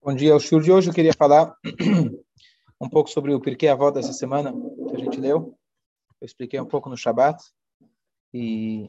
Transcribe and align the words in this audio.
Bom 0.00 0.14
dia, 0.14 0.34
o 0.34 0.38
show 0.38 0.60
de 0.60 0.70
hoje 0.70 0.88
eu 0.88 0.94
queria 0.94 1.12
falar 1.12 1.52
um 2.80 2.88
pouco 2.88 3.10
sobre 3.10 3.34
o 3.34 3.40
porquê 3.40 3.66
avó 3.66 3.90
dessa 3.90 4.12
semana 4.12 4.52
que 4.52 4.94
a 4.94 4.98
gente 4.98 5.20
leu. 5.20 5.58
Eu 6.20 6.24
expliquei 6.24 6.58
um 6.60 6.64
pouco 6.64 6.88
no 6.88 6.96
Shabat 6.96 7.42
e 8.32 8.88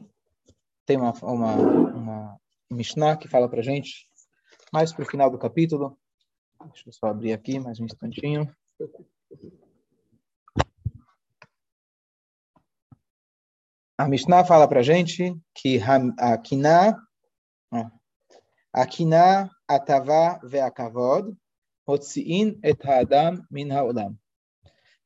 tem 0.86 0.96
uma, 0.96 1.12
uma, 1.22 1.54
uma 1.56 2.40
Mishnah 2.70 3.16
que 3.16 3.26
fala 3.26 3.48
para 3.48 3.60
gente 3.60 4.08
mais 4.72 4.92
para 4.92 5.02
o 5.02 5.06
final 5.06 5.28
do 5.28 5.36
capítulo. 5.36 5.98
Deixa 6.66 6.88
eu 6.88 6.92
só 6.92 7.08
abrir 7.08 7.32
aqui 7.32 7.58
mais 7.58 7.80
um 7.80 7.86
instantinho. 7.86 8.48
A 13.98 14.08
Mishnah 14.08 14.44
fala 14.44 14.68
para 14.68 14.80
gente 14.80 15.36
que 15.56 15.80
a 16.18 16.38
Kiná, 16.38 16.96
a 18.72 18.86
Kiná 18.86 19.50
atava 19.70 20.40
ve'akavod, 20.42 21.36
motzi'in 21.86 22.58
et 22.62 22.84
ha'adam 22.84 23.46
min 23.50 23.70
ha'olam. 23.70 24.18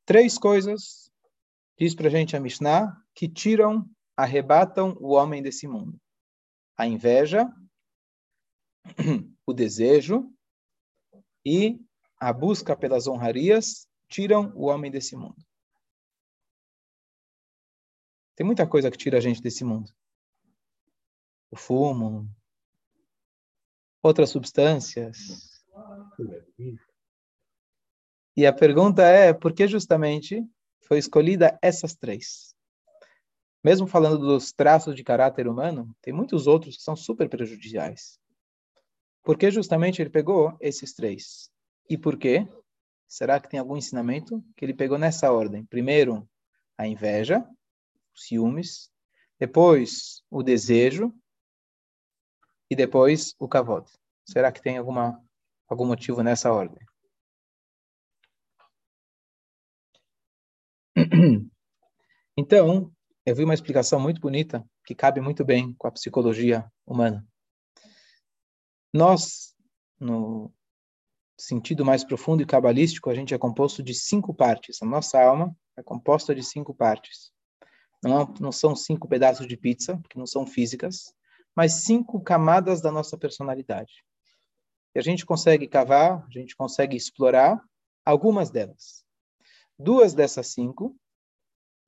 Três 0.06 0.38
coisas, 0.38 1.10
diz 1.78 1.95
para 1.95 2.09
gente 2.09 2.34
a 2.34 2.40
Mishnah, 2.40 2.96
que 3.14 3.28
tiram, 3.28 3.88
arrebatam 4.16 4.96
o 5.00 5.12
homem 5.12 5.42
desse 5.42 5.68
mundo. 5.68 6.00
A 6.78 6.87
inveja, 6.87 7.52
o 9.46 9.52
desejo 9.52 10.32
e 11.45 11.78
a 12.18 12.32
busca 12.32 12.74
pelas 12.74 13.06
honrarias 13.06 13.87
tiram 14.09 14.51
o 14.54 14.66
homem 14.66 14.90
desse 14.90 15.15
mundo. 15.15 15.45
Tem 18.34 18.46
muita 18.46 18.66
coisa 18.66 18.90
que 18.90 18.96
tira 18.96 19.18
a 19.18 19.20
gente 19.20 19.42
desse 19.42 19.62
mundo. 19.62 19.92
O 21.51 21.56
fumo, 21.56 22.28
outras 24.04 24.28
substâncias. 24.28 25.62
E 28.37 28.46
a 28.46 28.52
pergunta 28.52 29.02
é, 29.02 29.32
por 29.32 29.54
que 29.54 29.66
justamente 29.66 30.45
foi 30.87 30.98
escolhida 30.98 31.59
essas 31.62 31.95
três? 31.95 32.54
Mesmo 33.64 33.87
falando 33.87 34.18
dos 34.18 34.52
traços 34.52 34.95
de 34.95 35.02
caráter 35.02 35.48
humano, 35.48 35.96
tem 36.02 36.12
muitos 36.12 36.46
outros 36.46 36.76
que 36.76 36.82
são 36.82 36.95
super 36.95 37.30
prejudiciais. 37.30 38.20
Por 39.23 39.38
que 39.38 39.51
justamente 39.51 40.02
ele 40.02 40.10
pegou 40.10 40.54
esses 40.60 40.92
três? 40.92 41.51
E 41.88 41.96
por 41.96 42.18
quê? 42.18 42.46
Será 43.09 43.40
que 43.40 43.48
tem 43.48 43.59
algum 43.59 43.76
ensinamento 43.76 44.45
que 44.54 44.66
ele 44.66 44.74
pegou 44.74 44.98
nessa 44.98 45.32
ordem? 45.32 45.64
Primeiro, 45.64 46.29
a 46.76 46.86
inveja, 46.86 47.42
os 48.14 48.26
ciúmes, 48.26 48.90
depois 49.38 50.23
o 50.30 50.42
desejo 50.42 51.14
e 52.70 52.76
depois 52.76 53.34
o 53.38 53.48
kavod. 53.48 53.87
Será 54.24 54.51
que 54.51 54.62
tem 54.62 54.79
alguma, 54.79 55.23
algum 55.68 55.87
motivo 55.87 56.23
nessa 56.23 56.52
ordem? 56.52 56.84
Então, 62.37 62.92
eu 63.24 63.32
vi 63.32 63.45
uma 63.45 63.54
explicação 63.54 64.00
muito 64.00 64.20
bonita 64.20 64.69
que 64.84 64.92
cabe 64.92 65.20
muito 65.20 65.44
bem 65.44 65.72
com 65.78 65.87
a 65.87 65.92
psicologia 65.92 66.69
humana. 66.84 67.25
Nós, 68.92 69.54
no 70.00 70.53
sentido 71.38 71.84
mais 71.84 72.03
profundo 72.03 72.42
e 72.42 72.47
cabalístico, 72.47 73.09
a 73.09 73.15
gente 73.15 73.32
é 73.32 73.38
composto 73.38 73.84
de 73.84 73.94
cinco 73.94 74.34
partes. 74.34 74.82
A 74.82 74.87
nossa 74.87 75.22
alma 75.22 75.56
é 75.76 75.82
composta 75.82 76.34
de 76.34 76.42
cinco 76.42 76.75
partes. 76.75 77.32
Não, 78.03 78.26
não 78.41 78.53
são 78.53 78.76
cinco 78.76 79.09
pedaços 79.09 79.47
de 79.47 79.56
pizza, 79.56 80.00
que 80.10 80.19
não 80.19 80.26
são 80.26 80.47
físicas, 80.47 81.15
mas 81.55 81.84
cinco 81.84 82.21
camadas 82.21 82.81
da 82.81 82.91
nossa 82.91 83.16
personalidade. 83.16 84.05
E 84.94 84.99
a 84.99 85.03
gente 85.03 85.27
consegue 85.27 85.66
cavar, 85.66 86.25
a 86.27 86.31
gente 86.31 86.56
consegue 86.56 86.97
explorar 86.97 87.62
algumas 88.05 88.50
delas. 88.50 89.05
Duas 89.78 90.15
dessas 90.15 90.49
cinco 90.49 90.97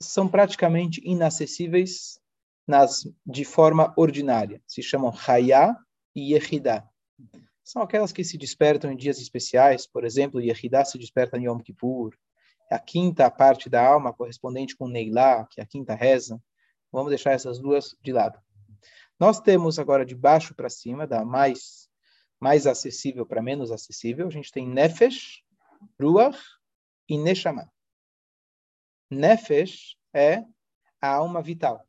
são 0.03 0.29
praticamente 0.29 1.01
inacessíveis 1.05 2.21
nas, 2.67 3.09
de 3.25 3.45
forma 3.45 3.95
ordinária. 3.97 4.61
Se 4.67 4.83
chamam 4.83 5.13
Hayá 5.27 5.77
e 6.15 6.35
Yehidá. 6.35 6.89
São 7.63 7.83
aquelas 7.83 8.13
que 8.13 8.25
se 8.25 8.37
despertam 8.37 8.93
em 8.93 8.97
dias 8.97 9.19
especiais, 9.19 9.87
por 9.87 10.05
exemplo, 10.05 10.41
Yehidá 10.41 10.85
se 10.85 10.99
desperta 10.99 11.37
em 11.37 11.47
Yom 11.47 11.59
Kippur. 11.59 12.17
A 12.71 12.79
quinta 12.79 13.31
parte 13.31 13.69
da 13.69 13.85
alma 13.87 14.13
correspondente 14.13 14.77
com 14.77 14.89
Neilá, 14.89 15.47
que 15.47 15.61
é 15.61 15.65
a 15.65 15.67
quinta 15.67 15.95
reza. 15.95 16.43
Vamos 16.91 17.11
deixar 17.11 17.33
essas 17.33 17.59
duas 17.59 17.97
de 18.03 18.13
lado. 18.13 18.39
Nós 19.19 19.41
temos 19.41 19.79
agora 19.79 20.05
de 20.05 20.15
baixo 20.15 20.55
para 20.55 20.69
cima, 20.69 21.07
da 21.07 21.25
mais 21.25 21.87
mais 22.39 22.67
acessível 22.67 23.25
para 23.25 23.43
menos 23.43 23.73
acessível, 23.73 24.27
a 24.27 24.31
gente 24.31 24.53
tem 24.53 24.69
Nefesh, 24.69 25.43
Ruach 25.99 26.39
e 27.09 27.17
Neshama. 27.17 27.73
Nefesh 29.11 29.97
é 30.13 30.45
a 31.01 31.09
alma 31.15 31.41
vital, 31.41 31.87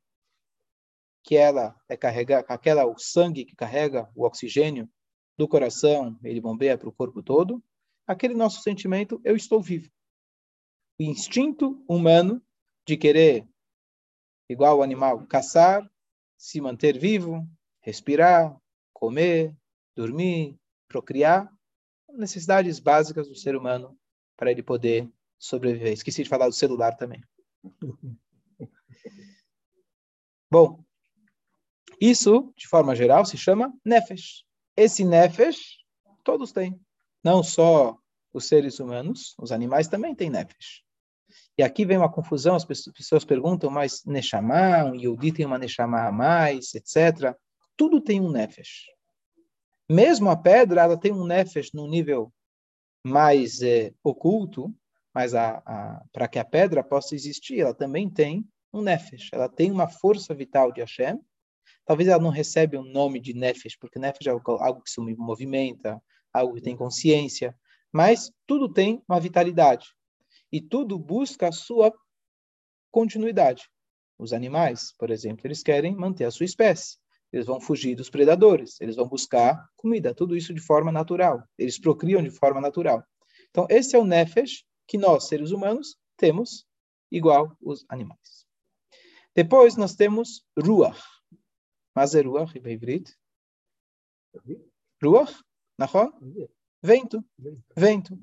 que 1.23 1.35
ela 1.35 1.75
é 1.89 1.97
carregar, 1.97 2.45
aquela 2.47 2.85
o 2.85 2.97
sangue 2.97 3.43
que 3.43 3.55
carrega 3.55 4.09
o 4.15 4.25
oxigênio 4.25 4.89
do 5.37 5.47
coração, 5.47 6.17
ele 6.23 6.41
bombeia 6.41 6.77
para 6.77 6.89
o 6.89 6.93
corpo 6.93 7.21
todo. 7.21 7.63
Aquele 8.07 8.33
nosso 8.33 8.61
sentimento, 8.61 9.19
eu 9.23 9.35
estou 9.35 9.61
vivo. 9.61 9.91
O 10.99 11.03
instinto 11.03 11.83
humano 11.87 12.41
de 12.87 12.95
querer, 12.95 13.47
igual 14.49 14.79
o 14.79 14.81
animal, 14.81 15.27
caçar, 15.27 15.87
se 16.37 16.61
manter 16.61 16.97
vivo, 16.97 17.47
respirar, 17.81 18.55
comer, 18.93 19.55
dormir, 19.95 20.57
procriar, 20.87 21.51
necessidades 22.09 22.79
básicas 22.79 23.27
do 23.27 23.35
ser 23.35 23.55
humano 23.55 23.97
para 24.35 24.51
ele 24.51 24.63
poder 24.63 25.09
sobreviver. 25.37 25.91
Esqueci 25.93 26.23
de 26.23 26.29
falar 26.29 26.47
do 26.47 26.53
celular 26.53 26.95
também. 26.95 27.23
Bom, 30.49 30.83
isso, 31.99 32.53
de 32.55 32.67
forma 32.67 32.95
geral, 32.95 33.25
se 33.25 33.37
chama 33.37 33.73
nefesh. 33.83 34.45
Esse 34.75 35.03
nefesh, 35.03 35.79
todos 36.23 36.51
têm. 36.51 36.79
Não 37.23 37.43
só 37.43 37.97
os 38.31 38.45
seres 38.47 38.79
humanos, 38.79 39.35
os 39.39 39.51
animais 39.51 39.87
também 39.87 40.13
têm 40.15 40.29
nefesh. 40.29 40.83
E 41.57 41.63
aqui 41.63 41.85
vem 41.85 41.97
uma 41.97 42.11
confusão, 42.11 42.55
as 42.55 42.65
pessoas 42.65 43.25
perguntam, 43.25 43.69
mas 43.69 44.03
Neshama, 44.05 44.83
um 44.83 44.95
Yehudi 44.95 45.31
tem 45.31 45.45
uma 45.45 45.57
Neshama 45.57 46.07
a 46.07 46.11
mais, 46.11 46.73
etc. 46.75 47.35
Tudo 47.75 47.99
tem 47.99 48.21
um 48.21 48.31
Nefesh. 48.31 48.97
Mesmo 49.89 50.29
a 50.29 50.35
pedra, 50.35 50.81
ela 50.81 50.99
tem 50.99 51.13
um 51.13 51.25
nefesh 51.25 51.71
no 51.71 51.87
nível 51.87 52.33
mais 53.05 53.61
é, 53.61 53.93
oculto, 54.03 54.75
mas 55.13 55.31
para 56.11 56.27
que 56.27 56.37
a 56.37 56.43
pedra 56.43 56.83
possa 56.83 57.15
existir, 57.15 57.61
ela 57.61 57.73
também 57.73 58.09
tem 58.09 58.45
um 58.73 58.81
nefesh. 58.81 59.29
Ela 59.31 59.47
tem 59.47 59.71
uma 59.71 59.87
força 59.87 60.35
vital 60.35 60.73
de 60.73 60.81
Hashem. 60.81 61.17
Talvez 61.85 62.09
ela 62.09 62.21
não 62.21 62.29
recebe 62.29 62.75
o 62.75 62.83
nome 62.83 63.21
de 63.21 63.33
nefesh, 63.33 63.77
porque 63.79 63.97
nefesh 63.97 64.27
é 64.27 64.31
algo 64.31 64.81
que 64.81 64.91
se 64.91 64.99
movimenta, 64.99 66.01
algo 66.33 66.55
que 66.55 66.61
tem 66.61 66.75
consciência, 66.75 67.55
mas 67.91 68.29
tudo 68.45 68.71
tem 68.71 69.01
uma 69.07 69.21
vitalidade. 69.21 69.87
E 70.51 70.61
tudo 70.61 70.97
busca 70.97 71.49
a 71.49 71.51
sua 71.51 71.93
continuidade. 72.91 73.69
Os 74.17 74.33
animais, 74.33 74.93
por 74.97 75.11
exemplo, 75.11 75.45
eles 75.45 75.61
querem 75.61 75.95
manter 75.95 76.25
a 76.25 76.31
sua 76.31 76.45
espécie 76.45 76.97
eles 77.31 77.45
vão 77.45 77.59
fugir 77.59 77.95
dos 77.95 78.09
predadores, 78.09 78.79
eles 78.79 78.95
vão 78.95 79.07
buscar 79.07 79.69
comida, 79.75 80.13
tudo 80.13 80.35
isso 80.35 80.53
de 80.53 80.61
forma 80.61 80.91
natural. 80.91 81.43
Eles 81.57 81.79
procriam 81.79 82.21
de 82.23 82.29
forma 82.29 82.61
natural. 82.61 83.03
Então, 83.49 83.67
esse 83.69 83.95
é 83.95 83.99
o 83.99 84.05
nefesh 84.05 84.65
que 84.87 84.97
nós, 84.97 85.27
seres 85.27 85.51
humanos, 85.51 85.97
temos 86.15 86.65
igual 87.11 87.55
os 87.61 87.85
animais. 87.89 88.45
Depois 89.35 89.75
nós 89.75 89.95
temos 89.95 90.43
ruach. 90.57 91.01
Mas 91.93 92.15
é 92.15 92.21
ruach 92.21 92.57
em 92.57 92.71
hebreu? 92.71 93.03
Ruach? 95.03 95.33
Nachon? 95.77 96.11
Vento. 96.81 97.23
Vento. 97.75 98.17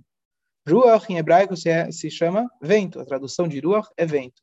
Ruach 0.66 1.10
em 1.10 1.18
hebraico 1.18 1.56
se, 1.56 1.68
é, 1.68 1.90
se 1.90 2.10
chama 2.10 2.50
vento. 2.60 3.00
A 3.00 3.04
tradução 3.04 3.46
de 3.46 3.60
ruach 3.60 3.88
é 3.96 4.06
vento. 4.06 4.42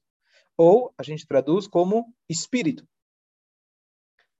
Ou 0.57 0.94
a 0.97 1.03
gente 1.03 1.25
traduz 1.25 1.68
como 1.68 2.13
espírito. 2.29 2.88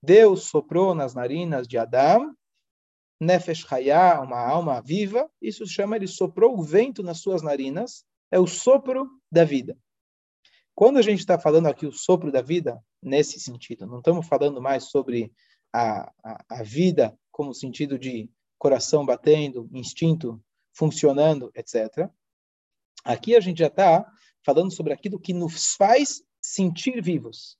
Deus 0.02 0.44
soprou 0.44 0.94
nas 0.94 1.14
narinas 1.14 1.66
de 1.66 1.78
Adão, 1.78 2.36
Nefesh 3.20 3.64
Hayah, 3.70 4.20
uma 4.20 4.40
alma 4.40 4.82
viva, 4.82 5.30
isso 5.40 5.64
se 5.64 5.72
chama, 5.72 5.94
ele 5.94 6.08
soprou 6.08 6.58
o 6.58 6.62
vento 6.62 7.04
nas 7.04 7.20
suas 7.20 7.40
narinas, 7.40 8.04
é 8.30 8.38
o 8.38 8.48
sopro 8.48 9.08
da 9.30 9.44
vida. 9.44 9.78
Quando 10.74 10.98
a 10.98 11.02
gente 11.02 11.20
está 11.20 11.38
falando 11.38 11.66
aqui 11.66 11.86
o 11.86 11.92
sopro 11.92 12.32
da 12.32 12.42
vida, 12.42 12.82
nesse 13.00 13.38
sentido, 13.38 13.86
não 13.86 13.98
estamos 13.98 14.26
falando 14.26 14.60
mais 14.60 14.84
sobre 14.84 15.32
a, 15.72 16.10
a, 16.24 16.44
a 16.48 16.62
vida 16.64 17.16
como 17.30 17.54
sentido 17.54 17.96
de 17.96 18.28
coração 18.58 19.06
batendo, 19.06 19.68
instinto 19.72 20.42
funcionando, 20.72 21.50
etc. 21.54 22.08
Aqui 23.04 23.36
a 23.36 23.40
gente 23.40 23.58
já 23.58 23.66
está 23.66 24.10
falando 24.44 24.72
sobre 24.72 24.92
aquilo 24.92 25.20
que 25.20 25.32
nos 25.32 25.74
faz 25.74 26.22
sentir 26.40 27.02
vivos 27.02 27.58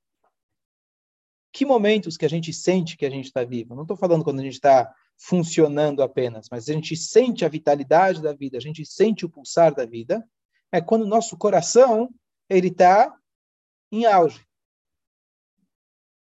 que 1.53 1.67
momentos 1.67 2.17
que 2.17 2.25
a 2.25 2.29
gente 2.29 2.53
sente 2.53 2.97
que 2.97 3.05
a 3.05 3.11
gente 3.11 3.27
está 3.27 3.45
vivo. 3.45 3.75
Não 3.75 3.83
estou 3.83 3.97
falando 3.97 4.25
quando 4.25 4.41
a 4.41 4.43
gente 4.43 4.55
está 4.55 4.93
funcionando 5.19 6.03
apenas, 6.03 6.49
mas 6.51 6.69
a 6.69 6.73
gente 6.73 6.97
sente 6.97 7.45
a 7.45 7.49
vitalidade 7.49 8.23
da 8.23 8.33
vida, 8.33 8.57
a 8.57 8.61
gente 8.61 8.85
sente 8.87 9.27
o 9.27 9.29
pulsar 9.29 9.75
da 9.75 9.85
vida, 9.85 10.27
é 10.73 10.81
quando 10.81 11.03
o 11.03 11.09
nosso 11.09 11.37
coração 11.37 12.13
ele 12.49 12.69
está 12.69 13.15
em 13.93 14.07
auge. 14.07 14.45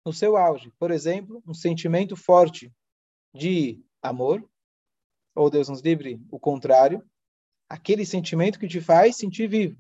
No 0.06 0.14
seu 0.14 0.38
auge. 0.38 0.72
Por 0.78 0.92
exemplo, 0.92 1.44
um 1.48 1.54
sentimento 1.54 2.16
forte 2.16 2.72
de 3.34 3.84
amor, 4.04 4.48
ou 5.36 5.50
Deus 5.50 5.68
nos 5.68 5.82
livre, 5.82 6.20
o 6.32 6.40
contrário, 6.40 7.04
aquele 7.70 8.06
sentimento 8.06 8.58
que 8.58 8.68
te 8.68 8.80
faz 8.80 9.18
sentir 9.18 9.48
vivo. 9.48 9.78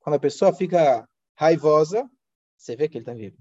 Quando 0.00 0.16
a 0.16 0.20
pessoa 0.20 0.52
fica 0.52 1.08
raivosa, 1.34 2.08
você 2.56 2.76
vê 2.76 2.88
que 2.88 2.98
ele 2.98 3.02
está 3.02 3.14
vivo. 3.14 3.38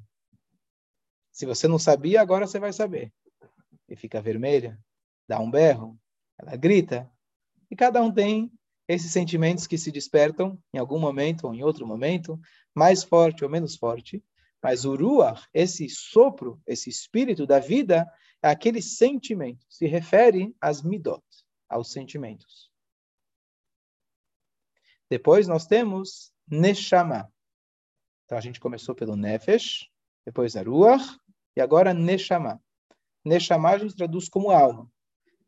Se 1.32 1.46
você 1.46 1.68
não 1.68 1.78
sabia, 1.78 2.22
agora 2.22 2.48
você 2.48 2.60
vai 2.60 2.72
saber. 2.72 3.14
E 3.88 3.96
fica 3.96 4.22
vermelha, 4.22 4.80
dá 5.28 5.40
um 5.40 5.52
berro, 5.52 6.00
ela 6.38 6.56
grita. 6.56 7.10
E 7.70 7.76
cada 7.76 8.02
um 8.02 8.12
tem 8.12 8.52
esses 8.88 9.12
sentimentos 9.12 9.68
que 9.68 9.78
se 9.78 9.92
despertam 9.92 10.58
em 10.74 10.80
algum 10.80 11.00
momento 11.00 11.46
ou 11.46 11.54
em 11.54 11.64
outro 11.64 11.86
momento, 11.86 12.40
mais 12.74 13.04
forte 13.04 13.44
ou 13.44 13.50
menos 13.50 13.76
forte. 13.76 14.24
Mas 14.62 14.84
o 14.84 14.96
ruach, 14.96 15.48
esse 15.54 15.88
sopro, 15.90 16.62
esse 16.66 16.90
espírito 16.90 17.46
da 17.46 17.60
vida, 17.60 18.10
é 18.42 18.50
aquele 18.50 18.82
sentimento. 18.82 19.66
Se 19.70 19.86
refere 19.86 20.56
às 20.60 20.82
midot, 20.82 21.24
aos 21.70 21.92
sentimentos. 21.92 22.72
Depois 25.10 25.48
nós 25.48 25.66
temos 25.66 26.34
neshama. 26.48 27.32
Então 28.26 28.38
a 28.38 28.42
gente 28.42 28.60
começou 28.60 28.94
pelo 28.94 29.16
nefesh, 29.16 29.90
depois 30.26 30.56
a 30.56 30.62
ruach, 30.62 31.18
e 31.56 31.62
agora 31.62 31.94
neshama. 31.94 32.62
Neshama 33.24 33.70
a 33.70 33.78
gente 33.78 33.96
traduz 33.96 34.30
como 34.30 34.52
alma. 34.52 34.92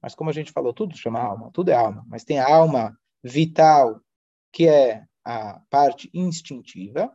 Mas 0.01 0.15
como 0.15 0.29
a 0.29 0.33
gente 0.33 0.51
falou, 0.51 0.73
tudo 0.73 0.97
chama 0.97 1.19
alma, 1.19 1.51
tudo 1.51 1.69
é 1.69 1.75
alma. 1.75 2.03
Mas 2.07 2.23
tem 2.23 2.39
a 2.39 2.47
alma 2.47 2.97
vital, 3.23 4.01
que 4.51 4.68
é 4.68 5.06
a 5.23 5.59
parte 5.69 6.09
instintiva, 6.13 7.12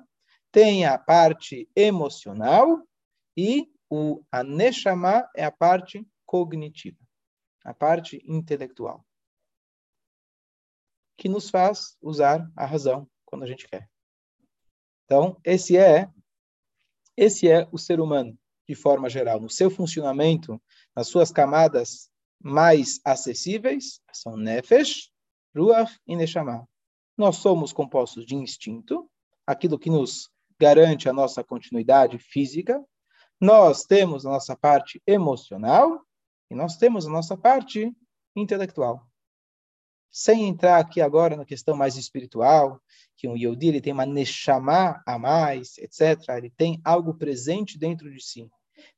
tem 0.53 0.87
a 0.87 0.97
parte 0.97 1.69
emocional 1.75 2.81
e 3.37 3.69
o 3.91 4.25
aneshama 4.31 5.29
é 5.37 5.45
a 5.45 5.51
parte 5.51 6.07
cognitiva, 6.25 6.99
a 7.67 7.75
parte 7.75 8.23
intelectual, 8.25 9.05
que 11.19 11.29
nos 11.29 11.51
faz 11.51 11.97
usar 12.01 12.49
a 12.55 12.65
razão 12.65 13.11
quando 13.25 13.43
a 13.43 13.47
gente 13.47 13.67
quer. 13.67 13.91
Então, 15.05 15.37
esse 15.43 15.77
é 15.77 16.09
esse 17.17 17.51
é 17.51 17.67
o 17.73 17.79
ser 17.79 17.99
humano 17.99 18.39
de 18.69 18.75
forma 18.77 19.09
geral, 19.11 19.41
no 19.41 19.51
seu 19.51 19.69
funcionamento, 19.69 20.63
nas 20.95 21.09
suas 21.09 21.33
camadas 21.33 22.09
mais 22.41 23.01
acessíveis, 23.05 24.01
são 24.13 24.37
nefesh, 24.37 25.11
ruach 25.57 25.99
e 26.07 26.15
neshama. 26.15 26.69
Nós 27.17 27.37
somos 27.37 27.73
compostos 27.73 28.25
de 28.25 28.37
instinto, 28.37 29.11
aquilo 29.45 29.79
que 29.79 29.91
nos 29.91 30.31
garante 30.59 31.09
a 31.09 31.13
nossa 31.13 31.43
continuidade 31.43 32.19
física. 32.19 32.85
Nós 33.41 33.85
temos 33.85 34.25
a 34.25 34.31
nossa 34.31 34.57
parte 34.57 35.03
emocional 35.07 36.06
e 36.51 36.55
nós 36.55 36.77
temos 36.77 37.07
a 37.07 37.11
nossa 37.11 37.37
parte 37.37 37.95
intelectual. 38.35 39.07
Sem 40.11 40.47
entrar 40.47 40.79
aqui 40.79 41.01
agora 41.01 41.37
na 41.37 41.45
questão 41.45 41.77
mais 41.77 41.97
espiritual, 41.97 42.81
que 43.17 43.29
um 43.29 43.37
Yehudi 43.37 43.69
ele 43.69 43.81
tem 43.81 43.93
uma 43.93 44.07
neshama 44.07 45.03
a 45.07 45.19
mais, 45.19 45.77
etc. 45.79 46.29
Ele 46.37 46.51
tem 46.51 46.81
algo 46.85 47.15
presente 47.15 47.79
dentro 47.79 48.11
de 48.11 48.23
si. 48.23 48.51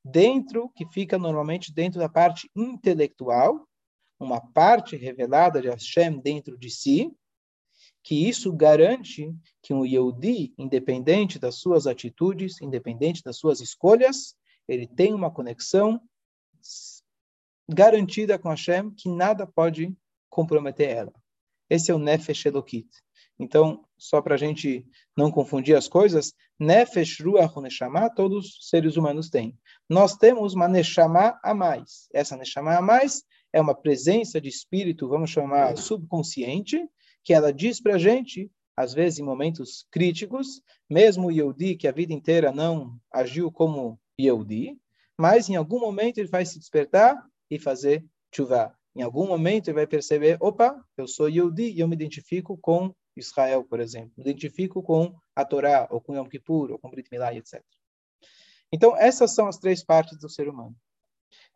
Dentro, 0.05 0.71
que 0.75 0.87
fica 0.87 1.19
normalmente 1.19 1.73
dentro 1.73 1.99
da 1.99 2.09
parte 2.09 2.51
intelectual, 2.55 3.67
uma 4.19 4.41
parte 4.41 4.97
revelada 4.97 5.61
de 5.61 5.69
Hashem 5.69 6.21
dentro 6.21 6.59
de 6.59 6.71
si, 6.71 7.13
que 8.03 8.29
isso 8.29 8.53
garante 8.53 9.35
que 9.63 9.73
um 9.73 9.85
Yehudi, 9.85 10.53
independente 10.57 11.39
das 11.39 11.57
suas 11.57 11.87
atitudes, 11.87 12.61
independente 12.61 13.23
das 13.23 13.37
suas 13.37 13.61
escolhas, 13.61 14.37
ele 14.67 14.87
tem 14.87 15.15
uma 15.15 15.31
conexão 15.31 16.01
garantida 17.69 18.39
com 18.39 18.49
Hashem, 18.49 18.91
que 18.91 19.09
nada 19.09 19.47
pode 19.47 19.95
comprometer 20.31 20.89
ela. 20.89 21.13
Esse 21.69 21.91
é 21.91 21.95
o 21.95 21.99
Nefesh 21.99 22.47
Elokit. 22.47 22.89
Então, 23.39 23.85
só 23.97 24.21
para 24.21 24.35
a 24.35 24.39
gente 24.39 24.87
não 25.17 25.31
confundir 25.31 25.77
as 25.77 25.87
coisas, 25.87 26.33
Nefesh 26.59 27.21
Ruach 27.21 27.61
Neshama, 27.61 28.11
todos 28.11 28.47
os 28.47 28.69
seres 28.69 28.97
humanos 28.97 29.29
têm. 29.29 29.57
Nós 29.89 30.17
temos 30.17 30.55
uma 30.55 30.67
Neshama 30.67 31.39
a 31.43 31.55
mais. 31.55 32.09
Essa 32.13 32.37
Neshama 32.37 32.77
a 32.77 32.83
mais 32.83 33.23
é 33.53 33.61
uma 33.61 33.75
presença 33.75 34.41
de 34.41 34.49
espírito, 34.49 35.09
vamos 35.09 35.31
chamar 35.31 35.77
subconsciente, 35.77 36.85
que 37.23 37.33
ela 37.33 37.53
diz 37.53 37.81
para 37.81 37.95
a 37.95 37.99
gente, 37.99 38.51
às 38.77 38.93
vezes 38.93 39.19
em 39.19 39.25
momentos 39.25 39.87
críticos, 39.91 40.63
mesmo 40.89 41.29
o 41.29 41.31
Yehudi, 41.31 41.77
que 41.77 41.87
a 41.87 41.93
vida 41.93 42.13
inteira 42.13 42.51
não 42.51 42.97
agiu 43.13 43.53
como 43.53 44.01
Yehudi, 44.21 44.77
mas 45.19 45.49
em 45.49 45.57
algum 45.57 45.81
momento 45.81 46.19
ele 46.19 46.29
vai 46.29 46.45
se 46.45 46.59
despertar 46.59 47.17
e 47.51 47.59
fazer 47.59 48.05
chuva. 48.35 48.77
Em 48.95 49.03
algum 49.03 49.27
momento 49.27 49.69
ele 49.69 49.77
vai 49.77 49.87
perceber, 49.87 50.37
opa, 50.41 50.85
eu 50.97 51.07
sou 51.07 51.29
Yehudi 51.29 51.71
e 51.71 51.81
eu 51.81 51.89
me 51.89 51.95
identifico 51.95 52.57
com 52.57 52.95
Israel, 53.17 53.65
por 53.65 53.81
exemplo. 53.81 54.13
Me 54.17 54.25
identifico 54.25 54.83
com 54.83 55.17
a 55.35 55.45
Torá, 55.45 55.87
ou 55.91 56.01
com 56.01 56.15
Yom 56.15 56.27
Kippur, 56.27 56.71
ou 56.71 56.79
com 56.79 56.91
Brit 56.91 57.09
Milá, 57.11 57.35
etc. 57.35 57.63
Então, 58.73 58.97
essas 58.97 59.35
são 59.35 59.47
as 59.47 59.59
três 59.59 59.85
partes 59.85 60.19
do 60.19 60.29
ser 60.29 60.49
humano. 60.49 60.77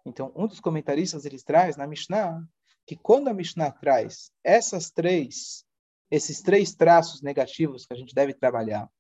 Então, 0.04 0.32
um 0.34 0.46
dos 0.46 0.60
comentaristas 0.60 1.24
ele 1.24 1.40
traz 1.40 1.76
na 1.76 1.86
Mishnah 1.86 2.42
que 2.86 2.96
quando 2.96 3.28
a 3.28 3.34
Mishnah 3.34 3.70
traz 3.70 4.32
essas 4.42 4.90
três, 4.90 5.64
esses 6.10 6.42
três 6.42 6.74
traços 6.74 7.22
negativos 7.22 7.86
que 7.86 7.94
a 7.94 7.96
gente 7.96 8.14
deve 8.14 8.34
trabalhar, 8.34 8.90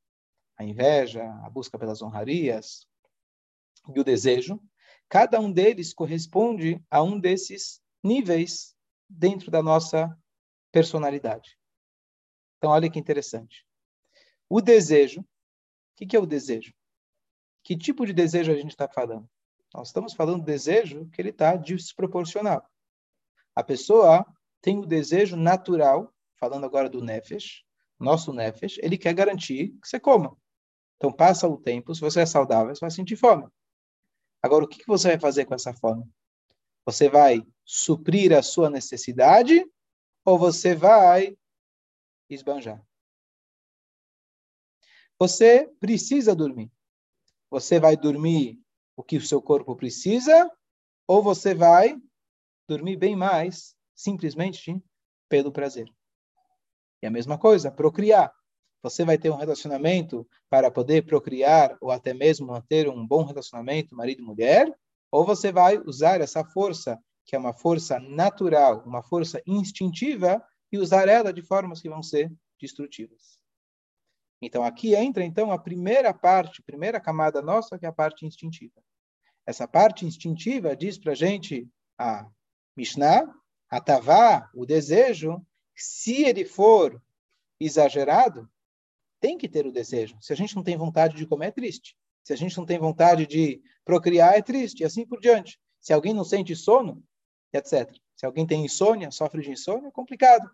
a 0.56 0.64
inveja, 0.64 1.24
a 1.44 1.50
busca 1.50 1.78
pelas 1.78 2.02
honrarias 2.02 2.86
e 3.94 3.98
o 3.98 4.04
desejo, 4.04 4.60
cada 5.12 5.38
um 5.38 5.52
deles 5.52 5.92
corresponde 5.92 6.82
a 6.90 7.02
um 7.02 7.20
desses 7.20 7.82
níveis 8.02 8.74
dentro 9.06 9.50
da 9.50 9.62
nossa 9.62 10.08
personalidade. 10.72 11.58
Então, 12.56 12.70
olha 12.70 12.90
que 12.90 12.98
interessante. 12.98 13.66
O 14.48 14.62
desejo, 14.62 15.20
o 15.20 15.26
que, 15.96 16.06
que 16.06 16.16
é 16.16 16.18
o 16.18 16.24
desejo? 16.24 16.72
Que 17.62 17.76
tipo 17.76 18.06
de 18.06 18.14
desejo 18.14 18.52
a 18.52 18.54
gente 18.54 18.70
está 18.70 18.88
falando? 18.88 19.28
Nós 19.74 19.88
estamos 19.88 20.14
falando 20.14 20.38
do 20.38 20.46
desejo 20.46 21.06
que 21.10 21.20
ele 21.20 21.28
está 21.28 21.56
desproporcional. 21.56 22.66
A 23.54 23.62
pessoa 23.62 24.26
tem 24.62 24.78
o 24.78 24.86
desejo 24.86 25.36
natural, 25.36 26.10
falando 26.40 26.64
agora 26.64 26.88
do 26.88 27.04
nefesh, 27.04 27.62
nosso 28.00 28.32
nefesh, 28.32 28.78
ele 28.78 28.96
quer 28.96 29.12
garantir 29.12 29.76
que 29.82 29.86
você 29.86 30.00
coma. 30.00 30.34
Então, 30.96 31.12
passa 31.12 31.46
o 31.46 31.58
tempo, 31.58 31.94
se 31.94 32.00
você 32.00 32.22
é 32.22 32.26
saudável, 32.26 32.74
você 32.74 32.80
vai 32.80 32.90
sentir 32.90 33.16
fome. 33.16 33.46
Agora, 34.42 34.64
o 34.64 34.68
que 34.68 34.84
você 34.86 35.08
vai 35.08 35.20
fazer 35.20 35.44
com 35.44 35.54
essa 35.54 35.72
fome? 35.72 36.04
Você 36.84 37.08
vai 37.08 37.46
suprir 37.64 38.32
a 38.36 38.42
sua 38.42 38.68
necessidade 38.68 39.64
ou 40.24 40.38
você 40.38 40.74
vai 40.74 41.36
esbanjar? 42.28 42.84
Você 45.18 45.68
precisa 45.78 46.34
dormir. 46.34 46.72
Você 47.48 47.78
vai 47.78 47.96
dormir 47.96 48.60
o 48.96 49.04
que 49.04 49.16
o 49.16 49.24
seu 49.24 49.40
corpo 49.40 49.76
precisa, 49.76 50.50
ou 51.06 51.22
você 51.22 51.54
vai 51.54 51.96
dormir 52.68 52.96
bem 52.96 53.14
mais, 53.14 53.76
simplesmente 53.94 54.82
pelo 55.28 55.52
prazer. 55.52 55.88
E 57.02 57.06
a 57.06 57.10
mesma 57.10 57.38
coisa, 57.38 57.70
procriar. 57.70 58.34
Você 58.82 59.04
vai 59.04 59.16
ter 59.16 59.30
um 59.30 59.36
relacionamento 59.36 60.28
para 60.50 60.70
poder 60.70 61.06
procriar, 61.06 61.76
ou 61.80 61.90
até 61.90 62.12
mesmo 62.12 62.48
manter 62.48 62.88
um 62.88 63.06
bom 63.06 63.24
relacionamento 63.24 63.94
marido 63.94 64.22
e 64.22 64.26
mulher, 64.26 64.76
ou 65.10 65.24
você 65.24 65.52
vai 65.52 65.78
usar 65.78 66.20
essa 66.20 66.44
força, 66.44 66.98
que 67.24 67.36
é 67.36 67.38
uma 67.38 67.52
força 67.52 68.00
natural, 68.00 68.82
uma 68.84 69.02
força 69.02 69.40
instintiva, 69.46 70.42
e 70.72 70.78
usar 70.78 71.08
ela 71.08 71.32
de 71.32 71.42
formas 71.42 71.80
que 71.80 71.88
vão 71.88 72.02
ser 72.02 72.32
destrutivas. 72.60 73.38
Então, 74.40 74.64
aqui 74.64 74.94
entra, 74.96 75.22
então, 75.22 75.52
a 75.52 75.58
primeira 75.58 76.12
parte, 76.12 76.62
primeira 76.62 76.98
camada 76.98 77.40
nossa, 77.40 77.78
que 77.78 77.86
é 77.86 77.88
a 77.88 77.92
parte 77.92 78.26
instintiva. 78.26 78.82
Essa 79.46 79.68
parte 79.68 80.04
instintiva 80.04 80.74
diz 80.74 80.98
para 80.98 81.14
gente, 81.14 81.68
a 81.96 82.26
Mishnah, 82.76 83.32
a 83.70 83.80
Tavá, 83.80 84.50
o 84.54 84.66
desejo, 84.66 85.40
se 85.76 86.24
ele 86.24 86.44
for 86.44 87.00
exagerado, 87.60 88.50
tem 89.22 89.38
que 89.38 89.48
ter 89.48 89.64
o 89.64 89.72
desejo. 89.72 90.16
Se 90.20 90.32
a 90.32 90.36
gente 90.36 90.56
não 90.56 90.64
tem 90.64 90.76
vontade 90.76 91.16
de 91.16 91.24
comer, 91.24 91.46
é 91.46 91.50
triste. 91.52 91.96
Se 92.24 92.32
a 92.32 92.36
gente 92.36 92.58
não 92.58 92.66
tem 92.66 92.78
vontade 92.78 93.24
de 93.24 93.62
procriar, 93.84 94.34
é 94.34 94.42
triste, 94.42 94.80
e 94.80 94.84
assim 94.84 95.06
por 95.06 95.20
diante. 95.20 95.58
Se 95.80 95.92
alguém 95.92 96.12
não 96.12 96.24
sente 96.24 96.54
sono, 96.56 97.02
etc. 97.52 97.96
Se 98.16 98.26
alguém 98.26 98.44
tem 98.44 98.64
insônia, 98.64 99.12
sofre 99.12 99.40
de 99.40 99.52
insônia, 99.52 99.88
é 99.88 99.92
complicado. 99.92 100.50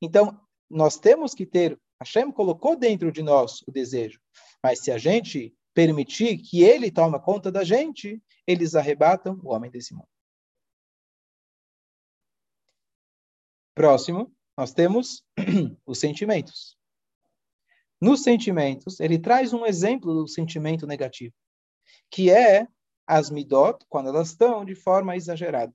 Então, 0.00 0.40
nós 0.70 0.98
temos 0.98 1.34
que 1.34 1.44
ter 1.44 1.78
Hashem 2.00 2.30
colocou 2.30 2.76
dentro 2.76 3.10
de 3.10 3.22
nós 3.22 3.62
o 3.66 3.72
desejo. 3.72 4.20
Mas 4.62 4.80
se 4.80 4.92
a 4.92 4.98
gente 4.98 5.54
permitir 5.74 6.38
que 6.38 6.62
ele 6.62 6.90
tome 6.90 7.18
conta 7.20 7.50
da 7.50 7.64
gente, 7.64 8.22
eles 8.46 8.74
arrebatam 8.74 9.40
o 9.42 9.52
homem 9.52 9.70
desse 9.70 9.94
mundo. 9.94 10.08
Próximo, 13.74 14.32
nós 14.56 14.72
temos 14.72 15.24
os 15.86 15.98
sentimentos. 15.98 16.75
Nos 18.00 18.22
sentimentos, 18.22 19.00
ele 19.00 19.18
traz 19.18 19.52
um 19.52 19.64
exemplo 19.64 20.12
do 20.12 20.28
sentimento 20.28 20.86
negativo, 20.86 21.34
que 22.10 22.30
é 22.30 22.68
as 23.06 23.30
midot, 23.30 23.84
quando 23.88 24.08
elas 24.08 24.30
estão 24.30 24.64
de 24.64 24.74
forma 24.74 25.16
exagerada. 25.16 25.72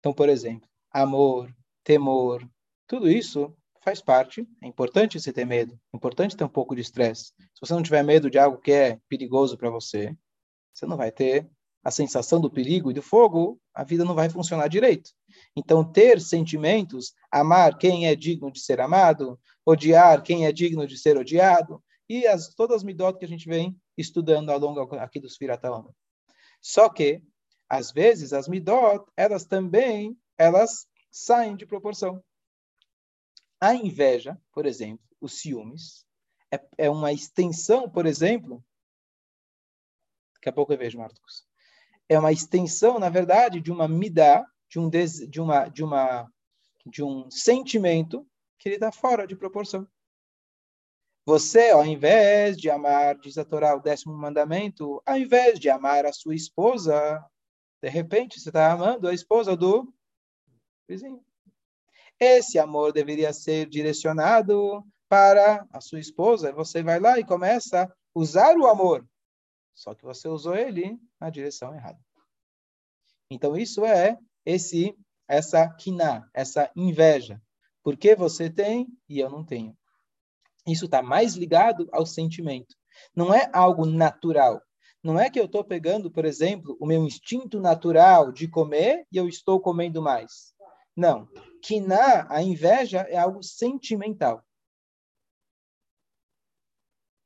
Então, 0.00 0.12
por 0.12 0.28
exemplo, 0.28 0.68
amor, 0.90 1.54
temor, 1.82 2.46
tudo 2.86 3.08
isso 3.08 3.56
faz 3.80 4.00
parte. 4.00 4.46
É 4.62 4.66
importante 4.66 5.18
você 5.18 5.32
ter 5.32 5.46
medo, 5.46 5.78
é 5.92 5.96
importante 5.96 6.36
ter 6.36 6.44
um 6.44 6.48
pouco 6.48 6.74
de 6.74 6.82
estresse. 6.82 7.32
Se 7.38 7.60
você 7.60 7.72
não 7.72 7.82
tiver 7.82 8.02
medo 8.02 8.30
de 8.30 8.38
algo 8.38 8.58
que 8.58 8.72
é 8.72 9.00
perigoso 9.08 9.56
para 9.56 9.70
você, 9.70 10.16
você 10.72 10.86
não 10.86 10.96
vai 10.96 11.10
ter 11.10 11.48
a 11.88 11.90
sensação 11.90 12.38
do 12.38 12.50
perigo 12.50 12.90
e 12.90 12.94
do 12.94 13.00
fogo, 13.00 13.58
a 13.72 13.82
vida 13.82 14.04
não 14.04 14.14
vai 14.14 14.28
funcionar 14.28 14.68
direito. 14.68 15.10
Então, 15.56 15.82
ter 15.82 16.20
sentimentos, 16.20 17.14
amar 17.32 17.78
quem 17.78 18.06
é 18.06 18.14
digno 18.14 18.52
de 18.52 18.60
ser 18.60 18.78
amado, 18.78 19.40
odiar 19.64 20.22
quem 20.22 20.44
é 20.44 20.52
digno 20.52 20.86
de 20.86 20.98
ser 20.98 21.16
odiado, 21.16 21.82
e 22.06 22.26
as, 22.26 22.54
todas 22.54 22.76
as 22.76 22.84
midot 22.84 23.18
que 23.18 23.24
a 23.24 23.28
gente 23.28 23.48
vem 23.48 23.74
estudando 23.96 24.50
ao 24.50 24.58
longo 24.58 24.96
aqui 24.96 25.18
dos 25.18 25.38
Firataoma. 25.38 25.94
Só 26.60 26.90
que, 26.90 27.22
às 27.66 27.90
vezes, 27.90 28.34
as 28.34 28.48
midot, 28.48 29.10
elas 29.16 29.46
também, 29.46 30.14
elas 30.36 30.86
saem 31.10 31.56
de 31.56 31.64
proporção. 31.64 32.22
A 33.58 33.74
inveja, 33.74 34.38
por 34.52 34.66
exemplo, 34.66 35.06
os 35.22 35.40
ciúmes, 35.40 36.04
é, 36.52 36.60
é 36.76 36.90
uma 36.90 37.14
extensão, 37.14 37.88
por 37.88 38.04
exemplo, 38.04 38.62
daqui 40.34 40.50
a 40.50 40.52
pouco 40.52 40.74
eu 40.74 40.78
vejo, 40.78 40.98
Marcos, 40.98 41.47
é 42.08 42.18
uma 42.18 42.32
extensão, 42.32 42.98
na 42.98 43.08
verdade, 43.08 43.60
de 43.60 43.70
uma 43.70 43.86
midá, 43.86 44.46
de 44.68 44.78
um, 44.78 44.88
des, 44.88 45.18
de 45.28 45.40
uma, 45.40 45.68
de 45.68 45.84
uma, 45.84 46.30
de 46.86 47.02
um 47.02 47.30
sentimento 47.30 48.26
que 48.58 48.68
ele 48.68 48.76
está 48.76 48.90
fora 48.90 49.26
de 49.26 49.36
proporção. 49.36 49.86
Você, 51.26 51.70
ao 51.70 51.84
invés 51.84 52.56
de 52.56 52.70
amar, 52.70 53.18
diz 53.18 53.36
a 53.36 53.44
Torá, 53.44 53.76
o 53.76 53.80
décimo 53.80 54.14
mandamento, 54.16 55.02
ao 55.04 55.18
invés 55.18 55.58
de 55.58 55.68
amar 55.68 56.06
a 56.06 56.12
sua 56.12 56.34
esposa, 56.34 57.22
de 57.82 57.88
repente 57.90 58.40
você 58.40 58.48
está 58.48 58.72
amando 58.72 59.06
a 59.06 59.12
esposa 59.12 59.54
do 59.54 59.92
vizinho. 60.88 61.22
Esse 62.18 62.58
amor 62.58 62.92
deveria 62.92 63.32
ser 63.32 63.68
direcionado 63.68 64.82
para 65.08 65.66
a 65.70 65.80
sua 65.80 66.00
esposa. 66.00 66.52
Você 66.52 66.82
vai 66.82 66.98
lá 66.98 67.18
e 67.18 67.24
começa 67.24 67.84
a 67.84 67.92
usar 68.14 68.56
o 68.56 68.66
amor. 68.66 69.06
Só 69.74 69.94
que 69.94 70.04
você 70.04 70.28
usou 70.28 70.56
ele 70.56 70.98
na 71.20 71.30
direção 71.30 71.74
errada. 71.74 71.98
Então 73.30 73.56
isso 73.56 73.84
é 73.84 74.16
esse 74.44 74.96
essa 75.28 75.68
quina, 75.68 76.28
essa 76.32 76.70
inveja. 76.74 77.40
Porque 77.82 78.14
você 78.14 78.48
tem 78.48 78.88
e 79.08 79.18
eu 79.18 79.28
não 79.30 79.44
tenho. 79.44 79.76
Isso 80.66 80.86
está 80.86 81.02
mais 81.02 81.34
ligado 81.34 81.88
ao 81.92 82.06
sentimento. 82.06 82.74
Não 83.14 83.32
é 83.32 83.48
algo 83.52 83.84
natural. 83.86 84.60
Não 85.02 85.18
é 85.18 85.30
que 85.30 85.38
eu 85.38 85.44
estou 85.44 85.62
pegando, 85.62 86.10
por 86.10 86.24
exemplo, 86.24 86.76
o 86.80 86.86
meu 86.86 87.04
instinto 87.04 87.60
natural 87.60 88.32
de 88.32 88.48
comer 88.48 89.06
e 89.12 89.16
eu 89.16 89.28
estou 89.28 89.60
comendo 89.60 90.02
mais. 90.02 90.52
Não. 90.96 91.28
Kiná, 91.62 92.26
a 92.28 92.42
inveja, 92.42 93.00
é 93.02 93.16
algo 93.16 93.42
sentimental. 93.42 94.44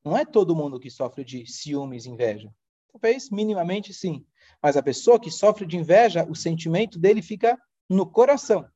Não 0.04 0.16
é 0.16 0.24
todo 0.24 0.56
mundo 0.56 0.80
que 0.80 0.90
sofre 0.90 1.24
de 1.24 1.46
ciúmes, 1.46 2.06
inveja. 2.06 2.52
Talvez 2.92 3.30
minimamente 3.30 3.92
sim. 3.94 4.24
Mas 4.62 4.76
a 4.76 4.82
pessoa 4.82 5.18
que 5.18 5.30
sofre 5.30 5.66
de 5.66 5.76
inveja, 5.76 6.26
o 6.28 6.34
sentimento 6.34 6.98
dele 6.98 7.22
fica 7.22 7.58
no 7.88 8.06
coração, 8.06 8.68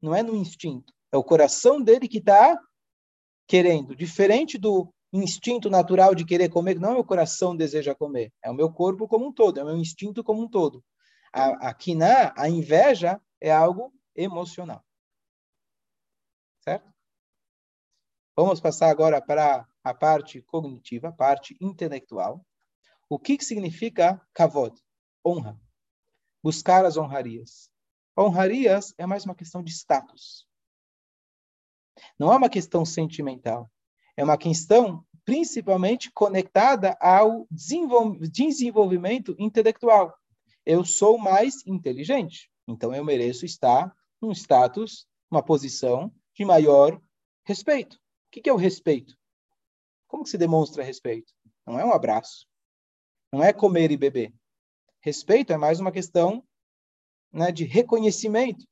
não 0.00 0.14
é 0.14 0.22
no 0.22 0.36
instinto. 0.36 0.92
É 1.10 1.16
o 1.16 1.24
coração 1.24 1.80
dele 1.80 2.08
que 2.08 2.18
está 2.18 2.58
querendo. 3.46 3.96
Diferente 3.96 4.56
do 4.56 4.92
instinto 5.12 5.68
natural 5.68 6.14
de 6.14 6.24
querer 6.24 6.48
comer, 6.48 6.78
não 6.78 6.92
é 6.92 6.96
o 6.96 7.04
coração 7.04 7.54
deseja 7.54 7.94
comer, 7.94 8.32
é 8.42 8.50
o 8.50 8.54
meu 8.54 8.72
corpo 8.72 9.06
como 9.06 9.26
um 9.26 9.32
todo, 9.32 9.60
é 9.60 9.62
o 9.62 9.66
meu 9.66 9.76
instinto 9.76 10.24
como 10.24 10.42
um 10.42 10.48
todo. 10.48 10.82
A, 11.32 11.68
a 11.68 11.74
kiná, 11.74 12.32
a 12.36 12.48
inveja, 12.48 13.20
é 13.40 13.52
algo 13.52 13.92
emocional. 14.14 14.82
Certo? 16.60 16.90
Vamos 18.34 18.60
passar 18.60 18.88
agora 18.88 19.20
para 19.20 19.66
a 19.84 19.92
parte 19.92 20.40
cognitiva, 20.42 21.08
a 21.08 21.12
parte 21.12 21.56
intelectual. 21.60 22.42
O 23.12 23.18
que, 23.18 23.36
que 23.36 23.44
significa 23.44 24.18
kavod? 24.32 24.74
Honra. 25.22 25.60
Buscar 26.42 26.86
as 26.86 26.96
honrarias. 26.96 27.70
Honrarias 28.18 28.94
é 28.96 29.04
mais 29.04 29.26
uma 29.26 29.34
questão 29.34 29.62
de 29.62 29.70
status. 29.70 30.48
Não 32.18 32.32
é 32.32 32.36
uma 32.38 32.48
questão 32.48 32.86
sentimental. 32.86 33.70
É 34.16 34.24
uma 34.24 34.38
questão 34.38 35.04
principalmente 35.26 36.10
conectada 36.10 36.96
ao 37.02 37.46
desenvolvimento 37.50 39.36
intelectual. 39.38 40.16
Eu 40.64 40.82
sou 40.82 41.18
mais 41.18 41.66
inteligente, 41.66 42.50
então 42.66 42.94
eu 42.94 43.04
mereço 43.04 43.44
estar 43.44 43.94
num 44.22 44.32
status, 44.32 45.06
uma 45.30 45.42
posição 45.42 46.10
de 46.34 46.46
maior 46.46 46.98
respeito. 47.44 47.96
O 48.28 48.40
que 48.40 48.48
é 48.48 48.52
o 48.54 48.56
respeito? 48.56 49.14
Como 50.08 50.24
se 50.24 50.38
demonstra 50.38 50.82
respeito? 50.82 51.30
Não 51.66 51.78
é 51.78 51.84
um 51.84 51.92
abraço, 51.92 52.46
não 53.32 53.42
é 53.42 53.52
comer 53.52 53.90
e 53.90 53.96
beber. 53.96 54.32
Respeito 55.00 55.52
é 55.52 55.56
mais 55.56 55.80
uma 55.80 55.90
questão 55.90 56.44
né, 57.32 57.50
de 57.50 57.64
reconhecimento. 57.64 58.64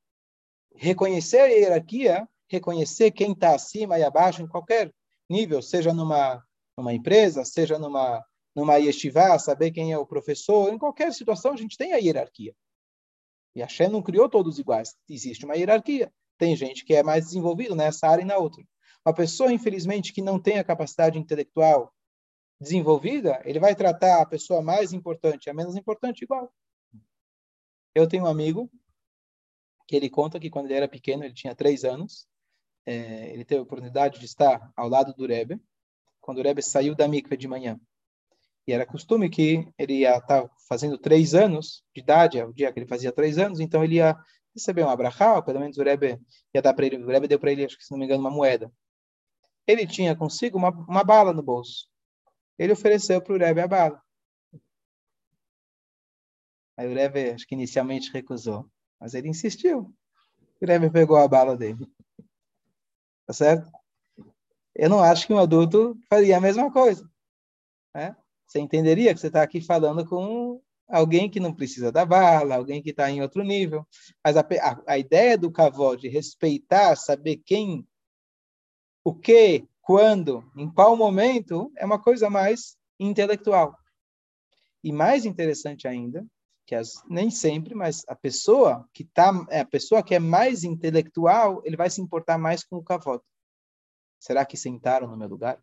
Reconhecer 0.74 1.40
a 1.40 1.46
hierarquia, 1.46 2.28
reconhecer 2.48 3.10
quem 3.10 3.32
está 3.32 3.54
acima 3.54 3.98
e 3.98 4.04
abaixo 4.04 4.42
em 4.42 4.46
qualquer 4.46 4.92
nível, 5.28 5.62
seja 5.62 5.92
numa, 5.92 6.44
numa 6.76 6.92
empresa, 6.92 7.44
seja 7.44 7.78
numa, 7.78 8.24
numa 8.54 8.76
yeshiva, 8.76 9.38
saber 9.38 9.70
quem 9.70 9.92
é 9.92 9.98
o 9.98 10.06
professor, 10.06 10.72
em 10.72 10.78
qualquer 10.78 11.12
situação 11.12 11.52
a 11.52 11.56
gente 11.56 11.76
tem 11.76 11.92
a 11.92 11.96
hierarquia. 11.96 12.54
E 13.54 13.62
a 13.62 13.68
Shem 13.68 13.88
não 13.88 14.02
criou 14.02 14.28
todos 14.28 14.58
iguais. 14.58 14.94
Existe 15.08 15.44
uma 15.44 15.56
hierarquia. 15.56 16.12
Tem 16.38 16.54
gente 16.54 16.84
que 16.84 16.94
é 16.94 17.02
mais 17.02 17.24
desenvolvido 17.24 17.74
nessa 17.74 18.06
área 18.06 18.22
e 18.22 18.26
na 18.26 18.36
outra. 18.36 18.62
Uma 19.04 19.14
pessoa, 19.14 19.52
infelizmente, 19.52 20.12
que 20.12 20.22
não 20.22 20.38
tem 20.38 20.58
a 20.58 20.64
capacidade 20.64 21.18
intelectual 21.18 21.92
desenvolvida, 22.60 23.40
ele 23.44 23.58
vai 23.58 23.74
tratar 23.74 24.20
a 24.20 24.26
pessoa 24.26 24.60
mais 24.60 24.92
importante 24.92 25.46
e 25.46 25.50
a 25.50 25.54
menos 25.54 25.76
importante 25.76 26.22
igual. 26.22 26.52
Eu 27.94 28.06
tenho 28.06 28.24
um 28.24 28.28
amigo 28.28 28.70
que 29.88 29.96
ele 29.96 30.08
conta 30.08 30.38
que 30.38 30.50
quando 30.50 30.66
ele 30.66 30.74
era 30.74 30.88
pequeno, 30.88 31.24
ele 31.24 31.34
tinha 31.34 31.54
três 31.54 31.84
anos, 31.84 32.28
é, 32.86 33.32
ele 33.32 33.44
teve 33.44 33.58
a 33.58 33.62
oportunidade 33.62 34.20
de 34.20 34.26
estar 34.26 34.70
ao 34.76 34.88
lado 34.88 35.12
do 35.14 35.26
Rebbe, 35.26 35.60
quando 36.20 36.38
o 36.38 36.42
Rebbe 36.42 36.62
saiu 36.62 36.94
da 36.94 37.08
mikve 37.08 37.36
de 37.36 37.48
manhã. 37.48 37.80
E 38.68 38.72
era 38.72 38.86
costume 38.86 39.28
que 39.28 39.66
ele 39.76 40.00
ia 40.00 40.16
estar 40.16 40.48
fazendo 40.68 40.96
três 40.96 41.34
anos 41.34 41.82
de 41.92 42.02
idade, 42.02 42.38
é 42.38 42.44
o 42.44 42.52
dia 42.52 42.72
que 42.72 42.78
ele 42.78 42.86
fazia 42.86 43.10
três 43.10 43.36
anos, 43.38 43.58
então 43.58 43.82
ele 43.82 43.96
ia 43.96 44.16
receber 44.54 44.84
um 44.84 44.88
abrahá, 44.88 45.42
pelo 45.42 45.58
menos 45.58 45.76
o 45.76 45.82
Rebbe 45.82 46.20
ia 46.54 46.62
dar 46.62 46.72
para 46.72 46.86
ele, 46.86 46.98
o 46.98 47.06
Rebbe 47.06 47.26
deu 47.26 47.40
para 47.40 47.50
ele, 47.50 47.64
acho 47.64 47.76
que 47.76 47.84
se 47.84 47.90
não 47.90 47.98
me 47.98 48.04
engano, 48.04 48.20
uma 48.20 48.30
moeda. 48.30 48.70
Ele 49.66 49.86
tinha 49.86 50.14
consigo 50.14 50.56
uma, 50.56 50.70
uma 50.70 51.02
bala 51.02 51.32
no 51.32 51.42
bolso. 51.42 51.89
Ele 52.60 52.74
ofereceu 52.74 53.22
para 53.22 53.32
o 53.32 53.38
Rebbe 53.38 53.62
a 53.62 53.66
bala. 53.66 54.02
Aí 56.76 56.86
o 56.86 56.94
Rebbe, 56.94 57.30
acho 57.30 57.46
que 57.46 57.54
inicialmente 57.54 58.12
recusou, 58.12 58.70
mas 59.00 59.14
ele 59.14 59.30
insistiu. 59.30 59.94
O 60.60 60.66
Rebbe 60.66 60.90
pegou 60.90 61.16
a 61.16 61.26
bala 61.26 61.56
dele. 61.56 61.90
Tá 63.26 63.32
certo? 63.32 63.72
Eu 64.74 64.90
não 64.90 65.02
acho 65.02 65.26
que 65.26 65.32
um 65.32 65.38
adulto 65.38 65.98
faria 66.06 66.36
a 66.36 66.40
mesma 66.40 66.70
coisa. 66.70 67.10
Né? 67.94 68.14
Você 68.46 68.60
entenderia 68.60 69.14
que 69.14 69.20
você 69.20 69.28
está 69.28 69.42
aqui 69.42 69.62
falando 69.62 70.06
com 70.06 70.62
alguém 70.86 71.30
que 71.30 71.40
não 71.40 71.54
precisa 71.54 71.90
da 71.90 72.04
bala, 72.04 72.56
alguém 72.56 72.82
que 72.82 72.90
está 72.90 73.10
em 73.10 73.22
outro 73.22 73.42
nível. 73.42 73.86
Mas 74.22 74.36
a, 74.36 74.40
a, 74.40 74.82
a 74.86 74.98
ideia 74.98 75.38
do 75.38 75.50
cavó 75.50 75.94
de 75.94 76.08
respeitar, 76.08 76.94
saber 76.94 77.38
quem, 77.38 77.88
o 79.02 79.14
que, 79.14 79.66
quando, 79.80 80.50
em 80.56 80.70
qual 80.70 80.96
momento, 80.96 81.72
é 81.76 81.84
uma 81.84 82.00
coisa 82.00 82.28
mais 82.30 82.76
intelectual. 82.98 83.76
E 84.82 84.92
mais 84.92 85.24
interessante 85.24 85.86
ainda, 85.88 86.26
que 86.66 86.74
as, 86.74 87.02
nem 87.08 87.30
sempre, 87.30 87.74
mas 87.74 88.04
a 88.06 88.14
pessoa 88.14 88.88
que 88.92 89.04
tá, 89.04 89.32
é 89.50 89.60
a 89.60 89.66
pessoa 89.66 90.02
que 90.02 90.14
é 90.14 90.18
mais 90.18 90.62
intelectual, 90.62 91.60
ele 91.64 91.76
vai 91.76 91.90
se 91.90 92.00
importar 92.00 92.38
mais 92.38 92.62
com 92.62 92.76
o 92.76 92.84
cavoto. 92.84 93.24
Será 94.18 94.44
que 94.44 94.56
sentaram 94.56 95.08
no 95.08 95.16
meu 95.16 95.28
lugar? 95.28 95.62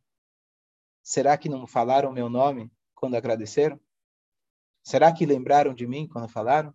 Será 1.03 1.37
que 1.37 1.47
não 1.47 1.65
falaram 1.65 2.11
meu 2.11 2.29
nome 2.29 2.71
quando 2.93 3.15
agradeceram? 3.15 3.79
Será 4.83 5.13
que 5.13 5.25
lembraram 5.25 5.73
de 5.73 5.87
mim 5.87 6.07
quando 6.07 6.27
falaram? 6.27 6.73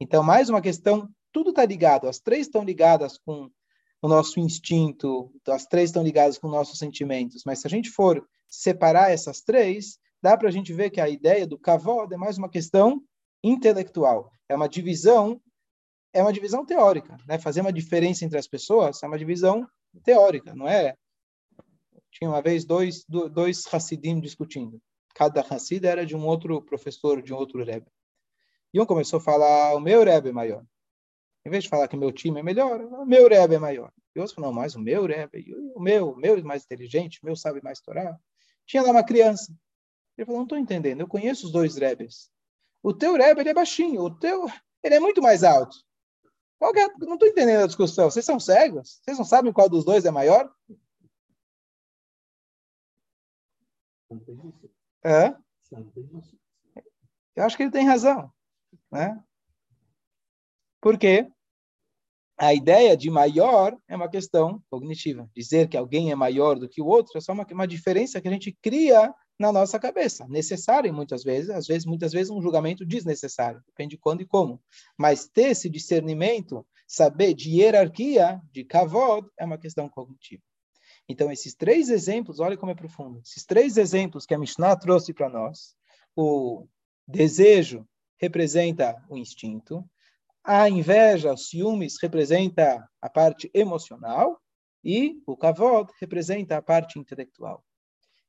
Então, 0.00 0.22
mais 0.22 0.48
uma 0.48 0.62
questão, 0.62 1.08
tudo 1.30 1.50
está 1.50 1.64
ligado, 1.64 2.08
as 2.08 2.18
três 2.18 2.46
estão 2.46 2.64
ligadas 2.64 3.18
com 3.18 3.50
o 4.02 4.08
nosso 4.08 4.40
instinto, 4.40 5.30
as 5.48 5.66
três 5.66 5.90
estão 5.90 6.02
ligadas 6.02 6.38
com 6.38 6.48
nossos 6.48 6.78
sentimentos. 6.78 7.42
Mas 7.44 7.60
se 7.60 7.66
a 7.66 7.70
gente 7.70 7.90
for 7.90 8.26
separar 8.48 9.10
essas 9.10 9.40
três, 9.40 9.98
dá 10.22 10.36
para 10.36 10.48
a 10.48 10.52
gente 10.52 10.72
ver 10.72 10.90
que 10.90 11.00
a 11.00 11.08
ideia 11.08 11.46
do 11.46 11.58
kavod 11.58 12.12
é 12.12 12.16
mais 12.16 12.38
uma 12.38 12.48
questão 12.48 13.02
intelectual. 13.42 14.32
É 14.48 14.54
uma 14.54 14.68
divisão 14.68 15.40
é 16.12 16.20
uma 16.20 16.32
divisão 16.32 16.66
teórica, 16.66 17.16
né? 17.26 17.38
Fazer 17.38 17.60
uma 17.60 17.72
diferença 17.72 18.24
entre 18.24 18.36
as 18.36 18.48
pessoas 18.48 19.00
é 19.02 19.06
uma 19.06 19.18
divisão 19.18 19.68
teórica, 20.02 20.54
não 20.54 20.66
é? 20.66 20.96
Tinha 22.10 22.28
uma 22.28 22.42
vez 22.42 22.64
dois 22.64 23.04
dois 23.06 23.62
Hassidim 23.72 24.18
discutindo. 24.18 24.80
Cada 25.14 25.40
Hassid 25.40 25.86
era 25.86 26.04
de 26.04 26.16
um 26.16 26.26
outro 26.26 26.60
professor, 26.62 27.22
de 27.22 27.32
um 27.32 27.36
outro 27.36 27.62
Rebbe. 27.62 27.86
E 28.72 28.80
um 28.80 28.86
começou 28.86 29.18
a 29.18 29.22
falar, 29.22 29.74
o 29.74 29.80
meu 29.80 30.04
Rebbe 30.04 30.32
maior. 30.32 30.64
Em 31.44 31.50
vez 31.50 31.64
de 31.64 31.70
falar 31.70 31.88
que 31.88 31.96
meu 31.96 32.12
time 32.12 32.40
é 32.40 32.42
melhor, 32.42 32.80
o 32.80 33.06
meu 33.06 33.28
Rebbe 33.28 33.54
é 33.54 33.58
maior. 33.58 33.92
E 34.14 34.18
outros 34.18 34.34
falam, 34.34 34.50
não, 34.50 34.60
mas 34.60 34.74
o 34.74 34.80
meu 34.80 35.06
Rebbe, 35.06 35.54
o 35.74 35.80
meu, 35.80 36.10
o 36.10 36.16
meu 36.16 36.36
é 36.36 36.42
mais 36.42 36.64
inteligente, 36.64 37.20
o 37.22 37.26
meu 37.26 37.34
sabe 37.34 37.62
mais 37.62 37.80
Torá. 37.80 38.18
Tinha 38.66 38.82
lá 38.82 38.90
uma 38.90 39.04
criança. 39.04 39.52
Ele 40.16 40.26
falou, 40.26 40.40
não 40.40 40.44
estou 40.44 40.58
entendendo, 40.58 41.00
eu 41.00 41.08
conheço 41.08 41.46
os 41.46 41.52
dois 41.52 41.76
Rebbes. 41.76 42.30
O 42.82 42.92
teu 42.92 43.14
Rebbe, 43.14 43.40
ele 43.40 43.50
é 43.50 43.54
baixinho, 43.54 44.02
o 44.02 44.10
teu, 44.14 44.46
ele 44.82 44.94
é 44.94 45.00
muito 45.00 45.22
mais 45.22 45.42
alto. 45.42 45.76
Qual 46.58 46.74
é? 46.74 46.88
Não 46.98 47.14
estou 47.14 47.26
entendendo 47.26 47.62
a 47.64 47.66
discussão. 47.66 48.10
Vocês 48.10 48.24
são 48.24 48.38
cegos? 48.38 49.00
Vocês 49.02 49.16
não 49.16 49.24
sabem 49.24 49.50
qual 49.50 49.66
dos 49.66 49.82
dois 49.82 50.04
é 50.04 50.10
maior? 50.10 50.54
É? 55.02 55.34
Eu 57.34 57.44
acho 57.44 57.56
que 57.56 57.62
ele 57.62 57.72
tem 57.72 57.86
razão. 57.86 58.30
Né? 58.90 59.24
Por 60.80 60.98
quê? 60.98 61.26
A 62.38 62.54
ideia 62.54 62.96
de 62.96 63.10
maior 63.10 63.76
é 63.86 63.94
uma 63.94 64.08
questão 64.08 64.62
cognitiva. 64.70 65.28
Dizer 65.36 65.68
que 65.68 65.76
alguém 65.76 66.10
é 66.10 66.14
maior 66.14 66.58
do 66.58 66.68
que 66.68 66.80
o 66.80 66.86
outro 66.86 67.18
é 67.18 67.20
só 67.20 67.32
uma, 67.32 67.46
uma 67.52 67.68
diferença 67.68 68.20
que 68.20 68.28
a 68.28 68.30
gente 68.30 68.56
cria 68.62 69.12
na 69.38 69.52
nossa 69.52 69.78
cabeça. 69.78 70.26
Necessário 70.26 70.92
muitas 70.92 71.22
vezes, 71.22 71.50
às 71.50 71.66
vezes, 71.66 71.84
muitas 71.84 72.12
vezes 72.12 72.30
um 72.30 72.40
julgamento 72.40 72.84
desnecessário, 72.84 73.62
depende 73.66 73.96
de 73.96 73.98
quando 73.98 74.22
e 74.22 74.26
como. 74.26 74.58
Mas 74.96 75.28
ter 75.28 75.50
esse 75.50 75.68
discernimento, 75.68 76.66
saber 76.86 77.34
de 77.34 77.50
hierarquia, 77.50 78.40
de 78.50 78.64
kavod, 78.64 79.28
é 79.38 79.44
uma 79.44 79.58
questão 79.58 79.88
cognitiva. 79.88 80.42
Então, 81.08 81.30
esses 81.30 81.54
três 81.54 81.90
exemplos, 81.90 82.40
olha 82.40 82.56
como 82.56 82.72
é 82.72 82.74
profundo. 82.74 83.20
Esses 83.24 83.44
três 83.44 83.76
exemplos 83.76 84.24
que 84.24 84.34
a 84.34 84.38
Mishnah 84.38 84.76
trouxe 84.76 85.12
para 85.12 85.28
nós, 85.28 85.74
o 86.16 86.66
desejo 87.06 87.86
representa 88.18 88.94
o 89.08 89.16
instinto, 89.16 89.84
a 90.44 90.68
inveja, 90.68 91.34
os 91.34 91.48
ciúmes 91.48 91.96
representa 92.00 92.88
a 93.00 93.10
parte 93.10 93.50
emocional 93.54 94.40
e 94.82 95.22
o 95.26 95.36
kavod 95.36 95.90
representa 96.00 96.56
a 96.56 96.62
parte 96.62 96.98
intelectual 96.98 97.64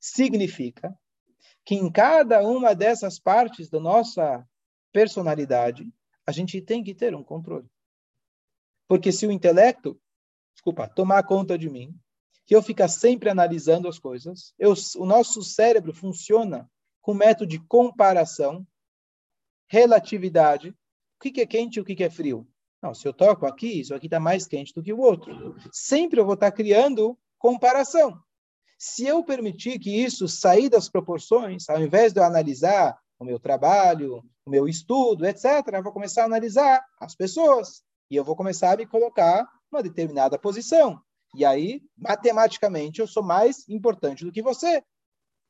significa 0.02 0.98
que 1.64 1.76
em 1.76 1.92
cada 1.92 2.42
uma 2.42 2.74
dessas 2.74 3.20
partes 3.20 3.70
da 3.70 3.80
nossa 3.80 4.46
personalidade, 4.92 5.88
a 6.26 6.32
gente 6.32 6.60
tem 6.60 6.84
que 6.84 6.96
ter 6.96 7.16
um 7.16 7.24
controle. 7.24 7.70
Porque 8.88 9.12
se 9.12 9.28
o 9.28 9.32
intelecto, 9.32 10.00
desculpa, 10.54 10.88
tomar 10.88 11.24
conta 11.24 11.58
de 11.58 11.70
mim, 11.70 11.96
que 12.46 12.56
eu 12.56 12.64
ficar 12.64 12.88
sempre 12.88 13.30
analisando 13.30 13.88
as 13.88 14.00
coisas, 14.00 14.54
eu, 14.58 14.74
o 14.98 15.06
nosso 15.06 15.44
cérebro 15.44 15.94
funciona 15.94 16.70
com 17.00 17.14
método 17.14 17.48
de 17.48 17.60
comparação, 17.60 18.68
relatividade, 19.68 20.76
que, 21.22 21.32
que 21.32 21.42
é 21.42 21.46
quente 21.46 21.78
e 21.78 21.82
o 21.82 21.86
que, 21.86 21.96
que 21.96 22.04
é 22.04 22.10
frio. 22.10 22.48
Não, 22.82 22.94
se 22.94 23.08
eu 23.08 23.14
toco 23.14 23.46
aqui, 23.46 23.82
isso 23.82 23.94
aqui 23.94 24.08
está 24.08 24.20
mais 24.20 24.48
quente 24.48 24.74
do 24.74 24.82
que 24.82 24.92
o 24.92 25.00
outro. 25.00 25.56
Sempre 25.72 26.20
eu 26.20 26.26
vou 26.26 26.34
estar 26.34 26.50
tá 26.50 26.58
criando 26.58 27.18
comparação. 27.38 28.20
Se 28.78 29.06
eu 29.06 29.24
permitir 29.24 29.78
que 29.78 30.04
isso 30.04 30.28
sair 30.28 30.68
das 30.68 30.90
proporções, 30.90 31.70
ao 31.70 31.80
invés 31.80 32.12
de 32.12 32.20
eu 32.20 32.24
analisar 32.24 32.98
o 33.20 33.24
meu 33.24 33.40
trabalho, 33.40 34.24
o 34.44 34.50
meu 34.50 34.68
estudo, 34.68 35.26
etc., 35.28 35.46
eu 35.74 35.84
vou 35.84 35.94
começar 35.94 36.24
a 36.24 36.26
analisar 36.26 36.84
as 37.00 37.14
pessoas 37.14 37.84
e 38.10 38.16
eu 38.16 38.24
vou 38.24 38.36
começar 38.36 38.74
a 38.74 38.78
me 38.78 38.88
colocar 38.88 39.48
numa 39.72 39.84
determinada 39.84 40.40
posição. 40.40 41.00
E 41.36 41.46
aí, 41.46 41.84
matematicamente, 41.96 43.00
eu 43.00 43.08
sou 43.08 43.22
mais 43.22 43.70
importante 43.70 44.26
do 44.26 44.32
que 44.32 44.42
você. 44.42 44.84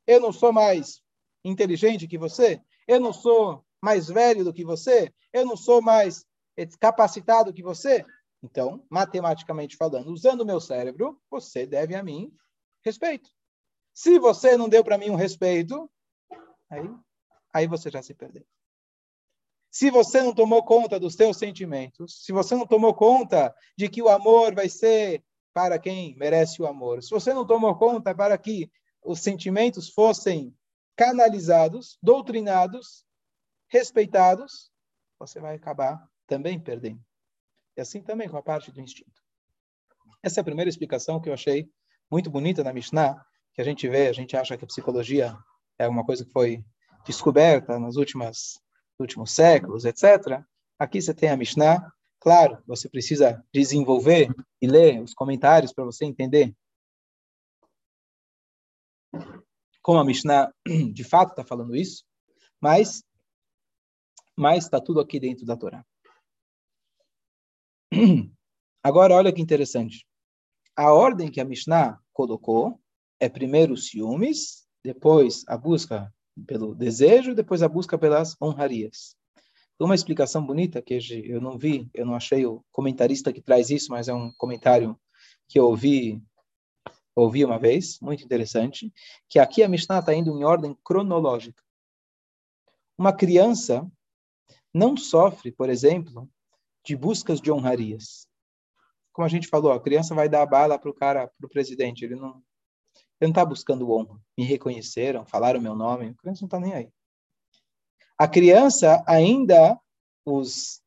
Eu 0.05 0.19
não 0.19 0.34
sou 0.34 0.51
mais 0.51 1.01
inteligente 1.43 2.07
que 2.07 2.17
você. 2.17 2.62
Eu 2.86 2.99
não 2.99 3.13
sou 3.13 3.63
mais 3.81 4.07
velho 4.07 4.43
do 4.43 4.53
que 4.53 4.63
você. 4.63 5.11
Eu 5.33 5.45
não 5.45 5.57
sou 5.57 5.81
mais 5.81 6.25
capacitado 6.79 7.53
que 7.53 7.63
você. 7.63 8.05
Então, 8.43 8.85
matematicamente 8.89 9.75
falando, 9.75 10.11
usando 10.11 10.41
o 10.41 10.45
meu 10.45 10.59
cérebro, 10.59 11.19
você 11.29 11.65
deve 11.65 11.95
a 11.95 12.03
mim 12.03 12.31
respeito. 12.83 13.29
Se 13.93 14.17
você 14.17 14.57
não 14.57 14.69
deu 14.69 14.83
para 14.83 14.97
mim 14.97 15.09
um 15.09 15.15
respeito, 15.15 15.89
aí, 16.69 16.89
aí 17.53 17.67
você 17.67 17.89
já 17.89 18.01
se 18.01 18.13
perdeu. 18.13 18.45
Se 19.69 19.89
você 19.89 20.21
não 20.21 20.33
tomou 20.33 20.63
conta 20.63 20.99
dos 20.99 21.15
seus 21.15 21.37
sentimentos, 21.37 22.25
se 22.25 22.31
você 22.31 22.55
não 22.55 22.67
tomou 22.67 22.93
conta 22.93 23.55
de 23.77 23.87
que 23.87 24.01
o 24.01 24.09
amor 24.09 24.53
vai 24.53 24.67
ser 24.67 25.23
para 25.53 25.79
quem 25.79 26.15
merece 26.17 26.61
o 26.61 26.65
amor, 26.65 27.01
se 27.01 27.09
você 27.09 27.33
não 27.33 27.45
tomou 27.45 27.75
conta 27.75 28.13
para 28.13 28.37
que 28.37 28.69
os 29.03 29.19
sentimentos 29.19 29.89
fossem 29.89 30.53
canalizados, 30.95 31.97
doutrinados, 32.01 33.05
respeitados, 33.71 34.69
você 35.17 35.39
vai 35.39 35.55
acabar 35.55 36.05
também 36.27 36.60
perdendo. 36.60 37.01
E 37.77 37.81
assim 37.81 38.01
também 38.01 38.27
com 38.27 38.38
a 38.38 38.43
parte 38.43 38.71
do 38.71 38.81
instinto. 38.81 39.21
Essa 40.21 40.39
é 40.39 40.41
a 40.41 40.43
primeira 40.43 40.69
explicação 40.69 41.19
que 41.21 41.29
eu 41.29 41.34
achei 41.34 41.69
muito 42.12 42.29
bonita 42.29 42.63
na 42.63 42.73
Mishnah, 42.73 43.25
que 43.53 43.62
a 43.62 43.63
gente 43.63 43.88
vê, 43.88 44.07
a 44.07 44.13
gente 44.13 44.36
acha 44.36 44.57
que 44.57 44.65
a 44.65 44.67
psicologia 44.67 45.36
é 45.79 45.88
uma 45.88 46.05
coisa 46.05 46.25
que 46.25 46.31
foi 46.31 46.63
descoberta 47.05 47.79
nos 47.79 47.95
últimos, 47.95 48.60
últimos 48.99 49.31
séculos, 49.31 49.86
etc. 49.86 50.43
Aqui 50.77 51.01
você 51.01 51.13
tem 51.13 51.29
a 51.29 51.38
Mishnah. 51.38 51.91
Claro, 52.19 52.62
você 52.67 52.89
precisa 52.89 53.43
desenvolver 53.53 54.29
e 54.62 54.67
ler 54.67 55.01
os 55.01 55.13
comentários 55.13 55.73
para 55.73 55.86
você 55.86 56.05
entender 56.05 56.53
como 59.81 59.99
a 59.99 60.05
Mishnah 60.05 60.53
de 60.93 61.03
fato 61.03 61.31
está 61.31 61.43
falando 61.43 61.75
isso, 61.75 62.03
mas 62.60 63.03
mas 64.37 64.65
está 64.65 64.79
tudo 64.79 64.99
aqui 64.99 65.19
dentro 65.19 65.45
da 65.45 65.57
Torá. 65.57 65.85
Agora, 68.83 69.15
olha 69.15 69.31
que 69.31 69.41
interessante 69.41 70.05
a 70.75 70.91
ordem 70.91 71.29
que 71.29 71.41
a 71.41 71.45
Mishnah 71.45 71.99
colocou 72.13 72.79
é 73.19 73.29
primeiro 73.29 73.73
os 73.73 73.87
ciúmes, 73.87 74.67
depois 74.83 75.43
a 75.47 75.57
busca 75.57 76.13
pelo 76.47 76.73
desejo, 76.73 77.35
depois 77.35 77.61
a 77.61 77.67
busca 77.67 77.97
pelas 77.97 78.35
honrarias. 78.41 79.15
Uma 79.79 79.95
explicação 79.95 80.45
bonita 80.45 80.81
que 80.81 80.97
eu 81.25 81.41
não 81.41 81.57
vi, 81.57 81.89
eu 81.93 82.05
não 82.05 82.15
achei 82.15 82.45
o 82.45 82.63
comentarista 82.71 83.33
que 83.33 83.41
traz 83.41 83.69
isso, 83.69 83.91
mas 83.91 84.07
é 84.07 84.13
um 84.13 84.31
comentário 84.37 84.99
que 85.47 85.59
eu 85.59 85.65
ouvi 85.65 86.21
ouvi 87.13 87.43
uma 87.43 87.59
vez, 87.59 87.99
muito 87.99 88.23
interessante, 88.23 88.91
que 89.27 89.37
aqui 89.37 89.61
a 89.61 89.67
Mishnah 89.67 89.99
está 89.99 90.15
indo 90.15 90.35
em 90.35 90.45
ordem 90.45 90.75
cronológica. 90.83 91.61
Uma 92.97 93.11
criança 93.11 93.85
não 94.73 94.95
sofre, 94.95 95.51
por 95.51 95.69
exemplo, 95.69 96.29
de 96.84 96.95
buscas 96.95 97.39
de 97.39 97.51
honrarias 97.51 98.27
como 99.12 99.25
a 99.25 99.29
gente 99.29 99.47
falou, 99.47 99.71
a 99.71 99.79
criança 99.79 100.15
vai 100.15 100.29
dar 100.29 100.41
a 100.41 100.45
bala 100.45 100.79
para 100.79 100.89
o 100.89 100.93
cara, 100.93 101.27
para 101.27 101.45
o 101.45 101.49
presidente. 101.49 102.03
Ele 102.03 102.15
não 102.15 102.41
está 103.21 103.45
buscando 103.45 103.91
honra. 103.91 104.19
Me 104.38 104.43
reconheceram, 104.43 105.25
falaram 105.25 105.62
meu 105.62 105.75
nome. 105.75 106.10
A 106.10 106.13
criança 106.13 106.41
não 106.41 106.47
está 106.47 106.60
nem 106.60 106.73
aí. 106.73 106.89
A 108.17 108.27
criança 108.27 109.03
ainda 109.07 109.79
os 110.25 110.81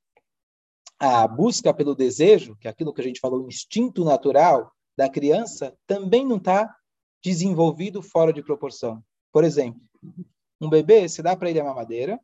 a 0.98 1.26
busca 1.26 1.74
pelo 1.74 1.94
desejo, 1.94 2.56
que 2.56 2.66
é 2.66 2.70
aquilo 2.70 2.94
que 2.94 3.00
a 3.00 3.04
gente 3.04 3.20
falou, 3.20 3.44
o 3.44 3.48
instinto 3.48 4.04
natural 4.04 4.72
da 4.96 5.08
criança, 5.08 5.76
também 5.86 6.24
não 6.24 6.36
está 6.36 6.74
desenvolvido 7.22 8.00
fora 8.00 8.32
de 8.32 8.42
proporção. 8.42 9.04
Por 9.32 9.44
exemplo, 9.44 9.80
um 10.60 10.70
bebê, 10.70 11.06
se 11.08 11.20
dá 11.20 11.36
para 11.36 11.50
ele 11.50 11.60
a 11.60 11.64
mamadeira, 11.64 12.18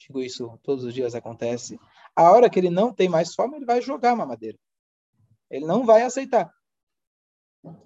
digo 0.00 0.20
isso 0.20 0.58
todos 0.62 0.84
os 0.84 0.94
dias 0.94 1.14
acontece, 1.14 1.78
a 2.16 2.30
hora 2.30 2.48
que 2.48 2.58
ele 2.58 2.70
não 2.70 2.92
tem 2.92 3.08
mais 3.08 3.34
fome, 3.34 3.56
ele 3.56 3.66
vai 3.66 3.80
jogar 3.80 4.16
mamadeira. 4.16 4.58
Ele 5.50 5.66
não 5.66 5.84
vai 5.84 6.02
aceitar. 6.02 6.50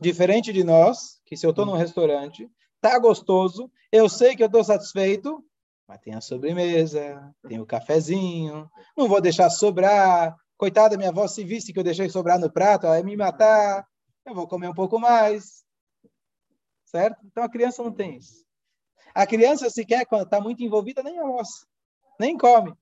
Diferente 0.00 0.52
de 0.52 0.62
nós, 0.62 1.20
que 1.24 1.36
se 1.36 1.44
eu 1.44 1.50
estou 1.50 1.66
num 1.66 1.76
restaurante, 1.76 2.48
tá 2.80 2.98
gostoso, 2.98 3.70
eu 3.90 4.08
sei 4.08 4.36
que 4.36 4.42
eu 4.42 4.46
estou 4.46 4.62
satisfeito, 4.62 5.44
mas 5.86 6.00
tem 6.00 6.14
a 6.14 6.20
sobremesa, 6.20 7.34
tem 7.48 7.60
o 7.60 7.66
cafezinho, 7.66 8.70
não 8.96 9.08
vou 9.08 9.20
deixar 9.20 9.50
sobrar. 9.50 10.34
Coitada, 10.56 10.96
minha 10.96 11.10
avó 11.10 11.26
se 11.26 11.42
visse 11.44 11.72
que 11.72 11.78
eu 11.78 11.84
deixei 11.84 12.08
sobrar 12.08 12.38
no 12.38 12.50
prato, 12.50 12.86
ela 12.86 12.98
ia 12.98 13.04
me 13.04 13.16
matar, 13.16 13.84
eu 14.24 14.34
vou 14.34 14.46
comer 14.46 14.68
um 14.68 14.74
pouco 14.74 14.98
mais. 14.98 15.64
Certo? 16.84 17.18
Então 17.26 17.42
a 17.42 17.50
criança 17.50 17.82
não 17.82 17.92
tem 17.92 18.16
isso. 18.16 18.44
A 19.14 19.26
criança 19.26 19.68
sequer, 19.68 20.06
quando 20.06 20.24
está 20.24 20.40
muito 20.40 20.62
envolvida, 20.62 21.02
nem 21.02 21.18
almoça, 21.18 21.66
nem 22.18 22.36
come. 22.36 22.74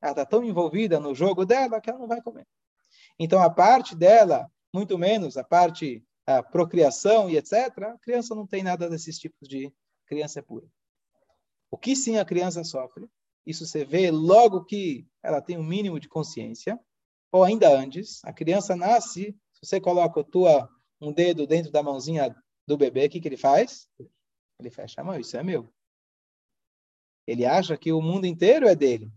Ela 0.00 0.12
está 0.12 0.26
tão 0.26 0.42
envolvida 0.42 0.98
no 0.98 1.14
jogo 1.14 1.44
dela 1.44 1.80
que 1.80 1.90
ela 1.90 1.98
não 1.98 2.08
vai 2.08 2.20
comer. 2.20 2.46
Então, 3.18 3.40
a 3.40 3.50
parte 3.50 3.94
dela, 3.94 4.50
muito 4.72 4.98
menos 4.98 5.36
a 5.36 5.44
parte 5.44 6.04
a 6.26 6.42
procriação 6.42 7.28
e 7.28 7.36
etc., 7.36 7.54
a 7.82 7.98
criança 7.98 8.34
não 8.34 8.46
tem 8.46 8.62
nada 8.62 8.88
desses 8.88 9.18
tipos 9.18 9.48
de 9.48 9.72
criança 10.06 10.38
é 10.38 10.42
pura. 10.42 10.66
O 11.70 11.76
que 11.76 11.96
sim 11.96 12.18
a 12.18 12.24
criança 12.24 12.62
sofre, 12.62 13.08
isso 13.46 13.66
você 13.66 13.84
vê 13.84 14.10
logo 14.10 14.64
que 14.64 15.06
ela 15.22 15.40
tem 15.40 15.58
um 15.58 15.64
mínimo 15.64 15.98
de 15.98 16.08
consciência, 16.08 16.78
ou 17.30 17.42
ainda 17.42 17.68
antes, 17.68 18.20
a 18.24 18.32
criança 18.32 18.76
nasce, 18.76 19.36
se 19.52 19.66
você 19.66 19.80
coloca 19.80 20.22
tua, 20.22 20.68
um 21.00 21.12
dedo 21.12 21.46
dentro 21.46 21.72
da 21.72 21.82
mãozinha 21.82 22.34
do 22.66 22.76
bebê, 22.76 23.06
o 23.06 23.10
que, 23.10 23.20
que 23.20 23.28
ele 23.28 23.36
faz? 23.36 23.88
Ele 24.60 24.70
fecha 24.70 25.00
a 25.00 25.04
mão, 25.04 25.18
isso 25.18 25.36
é 25.36 25.42
meu. 25.42 25.72
Ele 27.26 27.44
acha 27.44 27.76
que 27.76 27.92
o 27.92 28.02
mundo 28.02 28.26
inteiro 28.26 28.66
é 28.66 28.74
dele. 28.74 29.10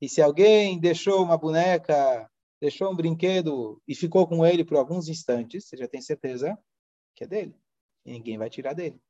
E 0.00 0.08
se 0.08 0.20
alguém 0.20 0.78
deixou 0.78 1.22
uma 1.22 1.38
boneca, 1.38 2.30
deixou 2.60 2.92
um 2.92 2.96
brinquedo 2.96 3.80
e 3.86 3.94
ficou 3.94 4.26
com 4.26 4.44
ele 4.44 4.64
por 4.64 4.76
alguns 4.76 5.08
instantes, 5.08 5.66
você 5.66 5.76
já 5.76 5.88
tem 5.88 6.00
certeza 6.00 6.58
que 7.14 7.24
é 7.24 7.26
dele. 7.26 7.54
E 8.04 8.12
ninguém 8.12 8.36
vai 8.36 8.50
tirar 8.50 8.74
dele. 8.74 9.00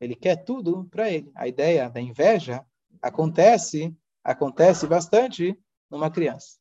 Ele 0.00 0.14
quer 0.14 0.36
tudo 0.36 0.84
para 0.90 1.10
ele. 1.10 1.30
A 1.34 1.46
ideia 1.46 1.88
da 1.88 2.00
inveja 2.00 2.64
acontece, 3.00 3.96
acontece 4.22 4.86
bastante 4.86 5.58
numa 5.90 6.10
criança. 6.10 6.58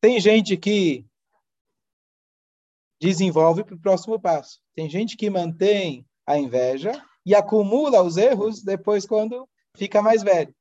Tem 0.00 0.20
gente 0.20 0.56
que 0.56 1.06
desenvolve 3.00 3.64
para 3.64 3.74
o 3.74 3.80
próximo 3.80 4.20
passo. 4.20 4.60
Tem 4.74 4.88
gente 4.88 5.16
que 5.16 5.30
mantém 5.30 6.06
a 6.26 6.38
inveja 6.38 6.92
e 7.24 7.34
acumula 7.34 8.02
os 8.02 8.16
erros 8.16 8.62
depois 8.62 9.06
quando 9.06 9.48
fica 9.76 10.02
mais 10.02 10.22
velho. 10.22 10.54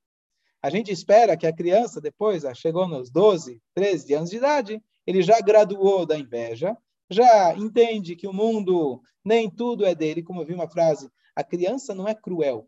A 0.62 0.70
gente 0.70 0.92
espera 0.92 1.36
que 1.36 1.46
a 1.46 1.54
criança, 1.54 2.00
depois, 2.00 2.46
ah, 2.46 2.54
chegou 2.54 2.88
nos 2.88 3.10
12, 3.12 3.62
13 3.74 4.14
anos 4.14 4.30
de 4.30 4.38
idade, 4.38 4.82
ele 5.06 5.22
já 5.22 5.40
graduou 5.42 6.06
da 6.06 6.18
inveja, 6.18 6.78
já 7.10 7.54
entende 7.56 8.16
que 8.16 8.28
o 8.28 8.34
mundo 8.34 9.02
nem 9.24 9.50
tudo 9.50 9.86
é 9.86 9.94
dele, 9.94 10.24
como 10.24 10.42
eu 10.42 10.46
vi 10.46 10.54
uma 10.54 10.70
frase, 10.70 11.10
a 11.36 11.44
criança 11.44 11.94
não 11.94 12.08
é 12.08 12.16
cruel. 12.16 12.68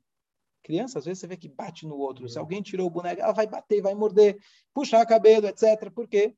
Criança, 0.63 0.99
às 0.99 1.05
vezes, 1.05 1.19
você 1.19 1.27
vê 1.27 1.37
que 1.37 1.47
bate 1.47 1.85
no 1.85 1.95
outro. 1.95 2.27
Se 2.27 2.39
alguém 2.39 2.61
tirou 2.61 2.87
o 2.87 2.89
boneco, 2.89 3.21
ela 3.21 3.31
vai 3.31 3.45
bater, 3.45 3.81
vai 3.81 3.93
morder, 3.93 4.37
puxar 4.73 5.03
o 5.03 5.07
cabelo, 5.07 5.47
etc. 5.47 5.91
Por 5.93 6.07
quê? 6.07 6.35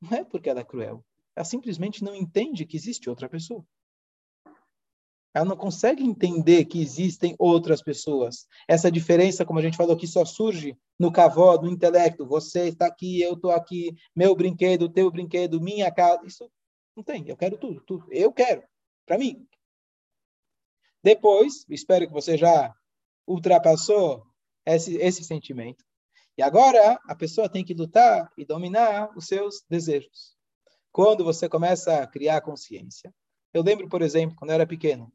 Não 0.00 0.18
é 0.18 0.24
porque 0.24 0.50
ela 0.50 0.60
é 0.60 0.64
cruel. 0.64 1.04
Ela 1.34 1.44
simplesmente 1.44 2.04
não 2.04 2.14
entende 2.14 2.66
que 2.66 2.76
existe 2.76 3.08
outra 3.08 3.28
pessoa. 3.28 3.64
Ela 5.32 5.44
não 5.44 5.56
consegue 5.56 6.02
entender 6.02 6.64
que 6.64 6.82
existem 6.82 7.36
outras 7.38 7.82
pessoas. 7.82 8.46
Essa 8.66 8.90
diferença, 8.90 9.44
como 9.44 9.58
a 9.58 9.62
gente 9.62 9.76
falou, 9.76 9.96
que 9.96 10.06
só 10.06 10.24
surge 10.24 10.76
no 10.98 11.12
cavó, 11.12 11.56
no 11.56 11.70
intelecto. 11.70 12.26
Você 12.26 12.68
está 12.68 12.86
aqui, 12.86 13.20
eu 13.20 13.34
estou 13.34 13.52
aqui, 13.52 13.94
meu 14.14 14.34
brinquedo, 14.34 14.88
teu 14.88 15.10
brinquedo, 15.10 15.60
minha 15.60 15.90
casa. 15.92 16.26
Isso 16.26 16.50
não 16.96 17.04
tem. 17.04 17.28
Eu 17.28 17.36
quero 17.36 17.56
tudo, 17.56 17.80
tudo. 17.82 18.06
Eu 18.10 18.32
quero, 18.32 18.62
para 19.06 19.18
mim. 19.18 19.46
Depois, 21.02 21.64
espero 21.68 22.06
que 22.06 22.12
você 22.12 22.36
já 22.36 22.74
ultrapassou 23.26 24.24
esse, 24.66 24.96
esse 24.96 25.22
sentimento. 25.22 25.84
E 26.36 26.42
agora 26.42 26.98
a 27.06 27.14
pessoa 27.14 27.48
tem 27.48 27.64
que 27.64 27.74
lutar 27.74 28.30
e 28.36 28.44
dominar 28.44 29.10
os 29.16 29.26
seus 29.26 29.62
desejos. 29.68 30.36
Quando 30.90 31.24
você 31.24 31.48
começa 31.48 32.02
a 32.02 32.06
criar 32.06 32.40
consciência. 32.40 33.14
Eu 33.52 33.62
lembro, 33.62 33.88
por 33.88 34.02
exemplo, 34.02 34.36
quando 34.36 34.50
eu 34.50 34.54
era 34.54 34.66
pequeno, 34.66 35.12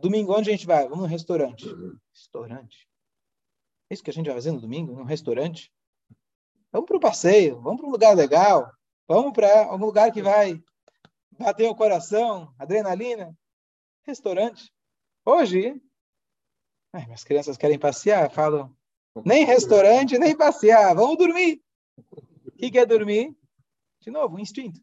domingo, 0.00 0.34
onde 0.34 0.48
a 0.48 0.52
gente 0.52 0.66
vai? 0.66 0.84
Vamos 0.84 1.00
num 1.00 1.06
restaurante. 1.06 1.66
Restaurante? 2.14 2.88
É 3.90 3.94
isso 3.94 4.02
que 4.02 4.10
a 4.10 4.12
gente 4.12 4.26
vai 4.26 4.34
fazer 4.34 4.50
no 4.50 4.60
domingo? 4.60 4.94
Num 4.94 5.04
restaurante? 5.04 5.70
Vamos 6.72 6.86
para 6.86 6.96
o 6.96 7.00
passeio, 7.00 7.60
vamos 7.60 7.80
para 7.80 7.88
um 7.88 7.92
lugar 7.92 8.16
legal, 8.16 8.72
vamos 9.06 9.32
para 9.34 9.66
algum 9.66 9.84
lugar 9.84 10.10
que 10.10 10.22
vai 10.22 10.58
bater 11.38 11.68
o 11.68 11.74
coração, 11.74 12.54
adrenalina. 12.58 13.36
Restaurante. 14.04 14.72
Hoje, 15.26 15.78
ai, 16.94 17.04
minhas 17.04 17.22
crianças 17.22 17.58
querem 17.58 17.78
passear, 17.78 18.30
falam, 18.30 18.74
nem 19.26 19.44
restaurante, 19.44 20.18
nem 20.18 20.34
passear, 20.34 20.94
vamos 20.94 21.18
dormir. 21.18 21.62
O 22.46 22.52
que, 22.52 22.70
que 22.70 22.78
é 22.78 22.86
dormir? 22.86 23.36
De 24.00 24.10
novo, 24.10 24.36
um 24.36 24.40
instinto. 24.40 24.80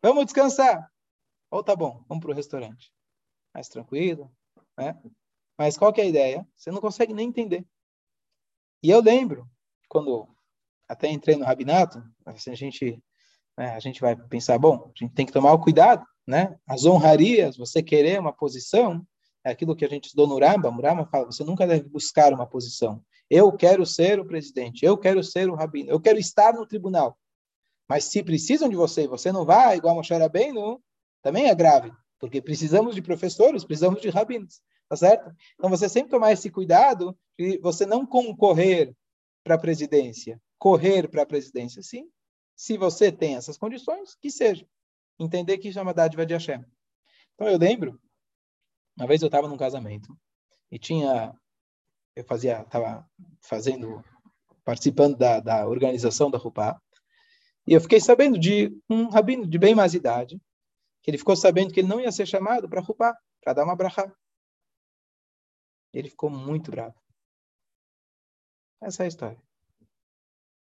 Vamos 0.00 0.26
descansar. 0.26 0.88
Ou 1.50 1.64
tá 1.64 1.74
bom, 1.74 2.04
vamos 2.08 2.22
para 2.22 2.30
o 2.30 2.34
restaurante 2.34 2.92
mais 3.54 3.68
tranquilo, 3.68 4.30
né? 4.76 4.98
Mas 5.58 5.76
qual 5.76 5.92
que 5.92 6.00
é 6.00 6.04
a 6.04 6.08
ideia? 6.08 6.46
Você 6.56 6.70
não 6.70 6.80
consegue 6.80 7.12
nem 7.12 7.28
entender. 7.28 7.66
E 8.82 8.88
eu 8.90 9.02
lembro, 9.02 9.46
quando 9.88 10.26
até 10.88 11.08
entrei 11.08 11.36
no 11.36 11.44
rabinato, 11.44 12.02
assim, 12.24 12.50
a 12.50 12.54
gente, 12.54 13.02
né, 13.58 13.74
a 13.74 13.80
gente 13.80 14.00
vai 14.00 14.16
pensar, 14.16 14.58
bom, 14.58 14.90
a 14.94 14.98
gente 14.98 15.12
tem 15.12 15.26
que 15.26 15.32
tomar 15.32 15.52
o 15.52 15.60
cuidado, 15.60 16.04
né? 16.26 16.58
As 16.66 16.86
honrarias, 16.86 17.56
você 17.56 17.82
querer 17.82 18.18
uma 18.18 18.32
posição, 18.32 19.06
é 19.44 19.50
aquilo 19.50 19.76
que 19.76 19.84
a 19.84 19.88
gente 19.88 20.06
estudou 20.06 20.26
no 20.26 20.38
Ramba, 20.38 20.70
o 20.70 20.80
Ramba 20.80 21.06
fala, 21.06 21.26
você 21.26 21.44
nunca 21.44 21.66
deve 21.66 21.88
buscar 21.88 22.32
uma 22.32 22.46
posição. 22.46 23.04
Eu 23.28 23.52
quero 23.52 23.84
ser 23.84 24.18
o 24.18 24.26
presidente, 24.26 24.84
eu 24.84 24.96
quero 24.96 25.22
ser 25.22 25.48
o 25.48 25.54
rabino, 25.54 25.90
eu 25.90 26.00
quero 26.00 26.18
estar 26.18 26.54
no 26.54 26.66
tribunal. 26.66 27.16
Mas 27.88 28.04
se 28.04 28.22
precisam 28.22 28.68
de 28.68 28.76
você 28.76 29.06
você 29.06 29.30
não 29.30 29.44
vai, 29.44 29.76
igual 29.76 29.94
Moshe 29.94 30.14
Rabbeinu, 30.14 30.82
também 31.22 31.48
é 31.48 31.54
grave 31.54 31.92
porque 32.20 32.42
precisamos 32.42 32.94
de 32.94 33.00
professores, 33.00 33.64
precisamos 33.64 34.00
de 34.00 34.10
rabinos, 34.10 34.60
tá 34.88 34.94
certo? 34.94 35.34
Então 35.54 35.70
você 35.70 35.88
sempre 35.88 36.10
tomar 36.10 36.32
esse 36.32 36.50
cuidado 36.50 37.18
de 37.36 37.58
você 37.58 37.86
não 37.86 38.06
concorrer 38.06 38.94
para 39.42 39.54
a 39.54 39.58
presidência, 39.58 40.40
correr 40.58 41.08
para 41.08 41.22
a 41.22 41.26
presidência, 41.26 41.82
sim. 41.82 42.08
Se 42.54 42.76
você 42.76 43.10
tem 43.10 43.36
essas 43.36 43.56
condições, 43.56 44.14
que 44.14 44.30
seja. 44.30 44.68
Entender 45.18 45.56
que 45.58 45.68
isso 45.68 45.78
é 45.78 45.82
uma 45.82 45.94
dádiva 45.94 46.26
de 46.26 46.34
Hashem. 46.34 46.62
Então 47.34 47.48
eu 47.48 47.58
lembro, 47.58 47.98
uma 48.98 49.06
vez 49.06 49.22
eu 49.22 49.26
estava 49.26 49.48
num 49.48 49.56
casamento 49.56 50.14
e 50.70 50.78
tinha, 50.78 51.34
eu 52.14 52.24
fazia, 52.24 52.60
estava 52.60 53.08
fazendo, 53.40 54.04
participando 54.62 55.16
da, 55.16 55.40
da 55.40 55.66
organização 55.66 56.30
da 56.30 56.36
Rupá, 56.36 56.78
e 57.66 57.72
eu 57.72 57.80
fiquei 57.80 58.00
sabendo 58.00 58.38
de 58.38 58.76
um 58.88 59.08
rabino 59.08 59.46
de 59.46 59.58
bem 59.58 59.74
mais 59.74 59.94
idade, 59.94 60.40
que 61.02 61.10
ele 61.10 61.18
ficou 61.18 61.36
sabendo 61.36 61.72
que 61.72 61.80
ele 61.80 61.88
não 61.88 62.00
ia 62.00 62.12
ser 62.12 62.26
chamado 62.26 62.68
para 62.68 62.80
rupar, 62.80 63.16
para 63.40 63.52
dar 63.52 63.64
uma 63.64 63.76
brachá. 63.76 64.12
Ele 65.92 66.08
ficou 66.08 66.30
muito 66.30 66.70
bravo. 66.70 66.94
Essa 68.80 69.02
é 69.02 69.06
a 69.06 69.08
história. 69.08 69.42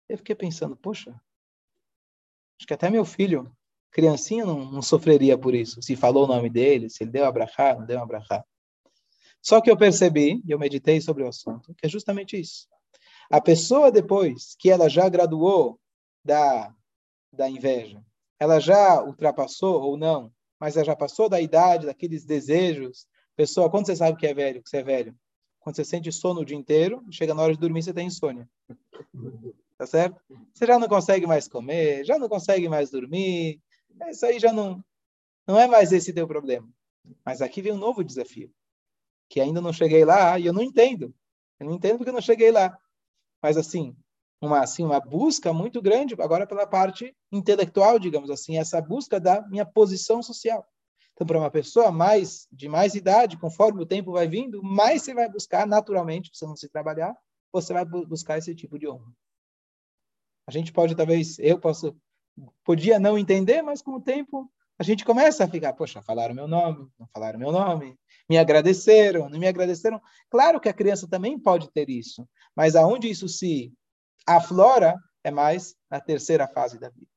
Eu 0.07 0.17
fiquei 0.17 0.35
pensando, 0.35 0.75
poxa, 0.75 1.11
acho 2.57 2.67
que 2.67 2.73
até 2.73 2.89
meu 2.89 3.03
filho, 3.03 3.51
criancinha, 3.91 4.45
não, 4.45 4.71
não 4.71 4.81
sofreria 4.81 5.37
por 5.37 5.55
isso. 5.55 5.81
Se 5.81 5.95
falou 5.95 6.25
o 6.25 6.27
nome 6.27 6.49
dele, 6.49 6.89
se 6.89 7.03
ele 7.03 7.11
deu 7.11 7.25
a 7.25 7.31
brachá, 7.31 7.75
não 7.75 7.85
deu 7.85 7.99
a 7.99 8.05
brachá. 8.05 8.45
Só 9.41 9.61
que 9.61 9.69
eu 9.69 9.77
percebi, 9.77 10.41
e 10.45 10.51
eu 10.51 10.59
meditei 10.59 11.01
sobre 11.01 11.23
o 11.23 11.27
assunto, 11.27 11.73
que 11.75 11.85
é 11.85 11.89
justamente 11.89 12.39
isso. 12.39 12.67
A 13.29 13.41
pessoa, 13.41 13.91
depois 13.91 14.55
que 14.57 14.69
ela 14.69 14.89
já 14.89 15.09
graduou 15.09 15.79
da, 16.23 16.73
da 17.31 17.49
inveja, 17.49 18.03
ela 18.39 18.59
já 18.59 19.01
ultrapassou 19.03 19.81
ou 19.81 19.97
não, 19.97 20.31
mas 20.59 20.75
ela 20.75 20.85
já 20.85 20.95
passou 20.95 21.29
da 21.29 21.39
idade, 21.39 21.85
daqueles 21.85 22.25
desejos. 22.25 23.07
Pessoa, 23.35 23.69
quando 23.69 23.85
você 23.85 23.95
sabe 23.95 24.17
que 24.17 24.27
é 24.27 24.33
velho, 24.33 24.61
que 24.61 24.69
você 24.69 24.77
é 24.77 24.83
velho? 24.83 25.15
Quando 25.59 25.75
você 25.75 25.85
sente 25.85 26.11
sono 26.11 26.41
o 26.41 26.45
dia 26.45 26.57
inteiro, 26.57 27.03
chega 27.11 27.33
na 27.33 27.41
hora 27.41 27.53
de 27.53 27.59
dormir, 27.59 27.83
você 27.83 27.93
tem 27.93 28.07
insônia. 28.07 28.47
Tá 29.77 29.85
certo? 29.85 30.21
Você 30.53 30.65
já 30.65 30.79
não 30.79 30.87
consegue 30.87 31.27
mais 31.27 31.47
comer, 31.47 32.05
já 32.05 32.17
não 32.17 32.29
consegue 32.29 32.69
mais 32.69 32.89
dormir. 32.89 33.59
Isso 34.09 34.25
aí 34.25 34.39
já 34.39 34.53
não, 34.53 34.83
não 35.47 35.59
é 35.59 35.67
mais 35.67 35.91
esse 35.91 36.13
teu 36.13 36.27
problema. 36.27 36.67
Mas 37.25 37.41
aqui 37.41 37.61
vem 37.61 37.73
um 37.73 37.77
novo 37.77 38.03
desafio, 38.03 38.51
que 39.29 39.41
ainda 39.41 39.59
não 39.59 39.73
cheguei 39.73 40.05
lá 40.05 40.39
e 40.39 40.45
eu 40.45 40.53
não 40.53 40.61
entendo. 40.61 41.13
Eu 41.59 41.67
não 41.67 41.73
entendo 41.73 41.97
porque 41.97 42.09
eu 42.09 42.13
não 42.13 42.21
cheguei 42.21 42.51
lá. 42.51 42.77
Mas 43.41 43.57
assim, 43.57 43.95
uma 44.41 44.59
assim 44.61 44.83
uma 44.83 44.99
busca 44.99 45.53
muito 45.53 45.81
grande 45.81 46.13
agora 46.19 46.45
pela 46.45 46.67
parte 46.67 47.15
intelectual, 47.31 47.97
digamos 47.97 48.29
assim, 48.29 48.57
essa 48.57 48.81
busca 48.81 49.19
da 49.19 49.41
minha 49.47 49.65
posição 49.65 50.21
social. 50.21 50.65
Então, 51.13 51.25
para 51.25 51.39
uma 51.39 51.49
pessoa 51.49 51.91
mais 51.91 52.47
de 52.51 52.67
mais 52.67 52.93
idade, 52.93 53.37
conforme 53.37 53.81
o 53.81 53.85
tempo 53.85 54.11
vai 54.11 54.27
vindo, 54.27 54.61
mais 54.61 55.01
você 55.01 55.13
vai 55.13 55.29
buscar 55.29 55.65
naturalmente, 55.65 56.29
se 56.33 56.45
não 56.45 56.55
se 56.55 56.67
trabalhar, 56.67 57.15
você 57.51 57.71
vai 57.71 57.85
buscar 57.85 58.37
esse 58.37 58.53
tipo 58.53 58.77
de 58.77 58.87
honra. 58.87 59.11
A 60.47 60.51
gente 60.51 60.73
pode 60.73 60.93
talvez, 60.93 61.39
eu 61.39 61.57
posso 61.57 61.95
podia 62.65 62.99
não 62.99 63.17
entender, 63.17 63.61
mas 63.61 63.81
com 63.81 63.91
o 63.91 64.01
tempo 64.01 64.51
a 64.77 64.83
gente 64.83 65.05
começa 65.05 65.45
a 65.45 65.47
ficar, 65.47 65.71
poxa, 65.71 66.01
falaram 66.01 66.35
meu 66.35 66.49
nome, 66.49 66.89
não 66.99 67.07
falaram 67.07 67.39
meu 67.39 67.49
nome, 67.49 67.97
me 68.29 68.37
agradeceram, 68.37 69.29
não 69.29 69.39
me 69.39 69.47
agradeceram. 69.47 70.01
Claro 70.29 70.59
que 70.59 70.67
a 70.67 70.73
criança 70.73 71.07
também 71.07 71.39
pode 71.39 71.71
ter 71.71 71.89
isso, 71.89 72.27
mas 72.53 72.75
aonde 72.75 73.09
isso 73.09 73.29
se 73.29 73.71
a 74.25 74.41
flora 74.41 74.95
é 75.23 75.31
mais 75.31 75.75
na 75.89 75.99
terceira 75.99 76.47
fase 76.47 76.79
da 76.79 76.89
vida. 76.89 77.07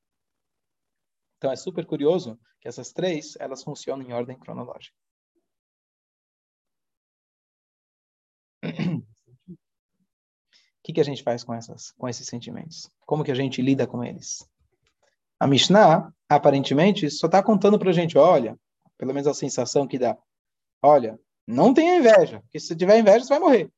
Então 1.36 1.50
é 1.50 1.56
super 1.56 1.86
curioso 1.86 2.38
que 2.60 2.68
essas 2.68 2.92
três, 2.92 3.36
elas 3.38 3.62
funcionam 3.62 4.04
em 4.04 4.12
ordem 4.12 4.38
cronológica. 4.38 4.96
O 10.78 10.90
que, 10.90 10.94
que 10.94 11.00
a 11.00 11.04
gente 11.04 11.22
faz 11.22 11.44
com, 11.44 11.52
essas, 11.52 11.92
com 11.92 12.08
esses 12.08 12.26
sentimentos? 12.26 12.90
Como 13.04 13.22
que 13.22 13.30
a 13.30 13.34
gente 13.34 13.60
lida 13.60 13.86
com 13.86 14.02
eles? 14.02 14.48
A 15.38 15.46
Mishnah, 15.46 16.10
aparentemente, 16.28 17.10
só 17.10 17.26
está 17.26 17.42
contando 17.42 17.78
para 17.78 17.90
a 17.90 17.92
gente, 17.92 18.16
olha, 18.16 18.58
pelo 18.96 19.12
menos 19.12 19.28
a 19.28 19.34
sensação 19.34 19.86
que 19.86 19.98
dá, 19.98 20.16
olha, 20.82 21.20
não 21.46 21.74
tenha 21.74 21.96
inveja, 21.96 22.40
porque 22.40 22.58
se 22.58 22.74
tiver 22.74 22.98
inveja, 22.98 23.24
você 23.24 23.28
vai 23.28 23.38
morrer. 23.38 23.72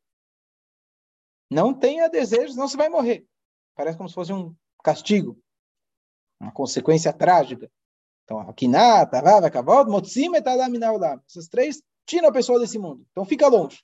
Não 1.51 1.75
tenha 1.75 2.09
desejos, 2.09 2.57
não 2.57 2.69
você 2.69 2.77
vai 2.77 2.89
morrer. 2.89 3.27
Parece 3.75 3.97
como 3.97 4.09
se 4.09 4.15
fosse 4.15 4.33
um 4.33 4.55
castigo, 4.83 5.39
uma 6.41 6.53
consequência 6.53 7.13
trágica. 7.13 7.71
Então, 8.25 8.41
Akinat, 8.41 9.11
Tavav, 9.11 9.51
Kavod, 9.51 9.91
Motzim 9.91 10.35
et 10.37 10.47
Adaminaulam. 10.47 11.21
Essas 11.29 11.49
três 11.49 11.83
tiram 12.07 12.29
a 12.29 12.33
pessoa 12.33 12.61
desse 12.61 12.79
mundo. 12.79 13.05
Então, 13.11 13.25
fica 13.25 13.49
longe. 13.49 13.83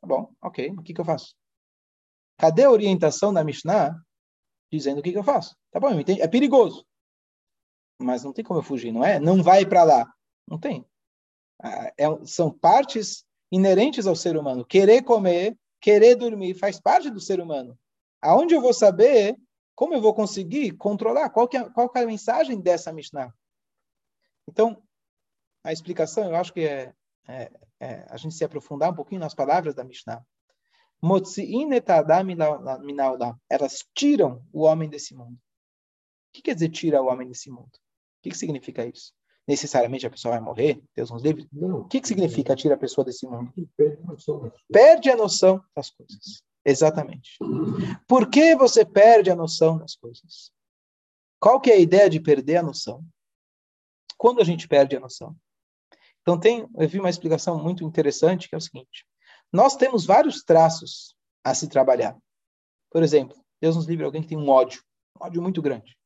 Tá 0.00 0.06
bom, 0.06 0.32
ok, 0.40 0.70
o 0.70 0.82
que, 0.82 0.94
que 0.94 1.00
eu 1.00 1.04
faço? 1.04 1.34
Cadê 2.38 2.64
a 2.64 2.70
orientação 2.70 3.32
da 3.32 3.42
Mishnah 3.42 4.00
dizendo 4.70 5.00
o 5.00 5.02
que, 5.02 5.10
que 5.10 5.18
eu 5.18 5.24
faço? 5.24 5.56
Tá 5.72 5.80
bom. 5.80 5.88
É 5.90 6.28
perigoso. 6.28 6.86
Mas 8.00 8.22
não 8.22 8.32
tem 8.32 8.44
como 8.44 8.60
eu 8.60 8.64
fugir, 8.64 8.92
não 8.92 9.04
é? 9.04 9.18
Não 9.18 9.42
vai 9.42 9.66
para 9.66 9.82
lá. 9.82 10.06
Não 10.46 10.58
tem. 10.58 10.86
Ah, 11.60 11.92
é, 11.98 12.06
são 12.24 12.50
partes 12.50 13.24
inerentes 13.50 14.06
ao 14.06 14.14
ser 14.14 14.36
humano. 14.36 14.64
Querer 14.64 15.02
comer, 15.02 15.58
querer 15.80 16.16
dormir, 16.16 16.54
faz 16.54 16.80
parte 16.80 17.10
do 17.10 17.20
ser 17.20 17.40
humano. 17.40 17.78
Aonde 18.20 18.54
eu 18.54 18.60
vou 18.60 18.74
saber 18.74 19.36
como 19.78 19.94
eu 19.94 20.00
vou 20.00 20.12
conseguir 20.12 20.72
controlar? 20.72 21.30
Qual, 21.30 21.46
que 21.46 21.56
é, 21.56 21.70
qual 21.70 21.88
que 21.88 21.98
é 21.98 22.02
a 22.02 22.06
mensagem 22.06 22.60
dessa 22.60 22.92
Mishnah? 22.92 23.32
Então, 24.48 24.82
a 25.62 25.72
explicação, 25.72 26.24
eu 26.24 26.34
acho 26.34 26.52
que 26.52 26.62
é, 26.62 26.92
é, 27.28 27.52
é 27.78 28.06
a 28.10 28.16
gente 28.16 28.34
se 28.34 28.44
aprofundar 28.44 28.90
um 28.90 28.96
pouquinho 28.96 29.20
nas 29.20 29.34
palavras 29.34 29.76
da 29.76 29.84
Mishnah. 29.84 30.20
Elas 33.48 33.86
tiram 33.94 34.44
o 34.52 34.62
homem 34.62 34.90
desse 34.90 35.14
mundo. 35.14 35.34
O 35.34 36.32
que 36.32 36.42
quer 36.42 36.54
dizer 36.54 36.70
tira 36.70 37.00
o 37.00 37.06
homem 37.06 37.28
desse 37.28 37.48
mundo? 37.48 37.70
O 37.72 38.22
que, 38.22 38.30
que 38.30 38.36
significa 38.38 38.84
isso? 38.84 39.12
Necessariamente 39.48 40.06
a 40.06 40.10
pessoa 40.10 40.34
vai 40.34 40.40
morrer? 40.42 40.82
Deus 40.94 41.10
nos 41.10 41.22
livre? 41.22 41.48
Não. 41.50 41.80
O 41.80 41.84
que, 41.88 42.02
que 42.02 42.06
significa 42.06 42.54
tira 42.54 42.74
a 42.74 42.78
pessoa 42.78 43.02
desse 43.02 43.26
mundo? 43.26 43.50
Perde 44.70 45.10
a 45.10 45.16
noção 45.16 45.64
das 45.74 45.88
coisas. 45.88 46.42
Exatamente. 46.62 47.38
Por 48.06 48.28
que 48.28 48.54
você 48.54 48.84
perde 48.84 49.30
a 49.30 49.34
noção 49.34 49.78
das 49.78 49.96
coisas? 49.96 50.52
Qual 51.40 51.58
que 51.58 51.70
é 51.70 51.74
a 51.74 51.78
ideia 51.78 52.10
de 52.10 52.20
perder 52.20 52.58
a 52.58 52.62
noção? 52.62 53.02
Quando 54.18 54.42
a 54.42 54.44
gente 54.44 54.68
perde 54.68 54.96
a 54.96 55.00
noção? 55.00 55.34
Então 56.20 56.38
tem, 56.38 56.68
eu 56.76 56.86
vi 56.86 57.00
uma 57.00 57.08
explicação 57.08 57.58
muito 57.62 57.82
interessante 57.82 58.50
que 58.50 58.54
é 58.54 58.58
o 58.58 58.60
seguinte: 58.60 59.06
nós 59.50 59.76
temos 59.76 60.04
vários 60.04 60.42
traços 60.42 61.16
a 61.42 61.54
se 61.54 61.68
trabalhar. 61.68 62.18
Por 62.90 63.02
exemplo, 63.02 63.42
Deus 63.62 63.76
nos 63.76 63.86
livre 63.86 64.04
alguém 64.04 64.20
que 64.20 64.28
tem 64.28 64.36
um 64.36 64.50
ódio, 64.50 64.82
um 65.18 65.24
ódio 65.24 65.40
muito 65.40 65.62
grande. 65.62 65.96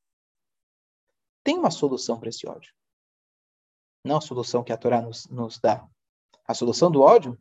Tem 1.43 1.59
uma 1.59 1.73
solução 1.73 2.21
para 2.21 2.29
esse 2.29 2.47
ódio. 2.49 2.73
Não 4.05 4.17
a 4.17 4.21
solução 4.21 4.65
que 4.65 4.73
a 4.73 4.77
Torá 4.77 5.01
nos, 5.01 5.27
nos 5.29 5.59
dá. 5.59 5.87
A 6.47 6.55
solução 6.55 6.91
do 6.91 7.01
ódio, 7.01 7.39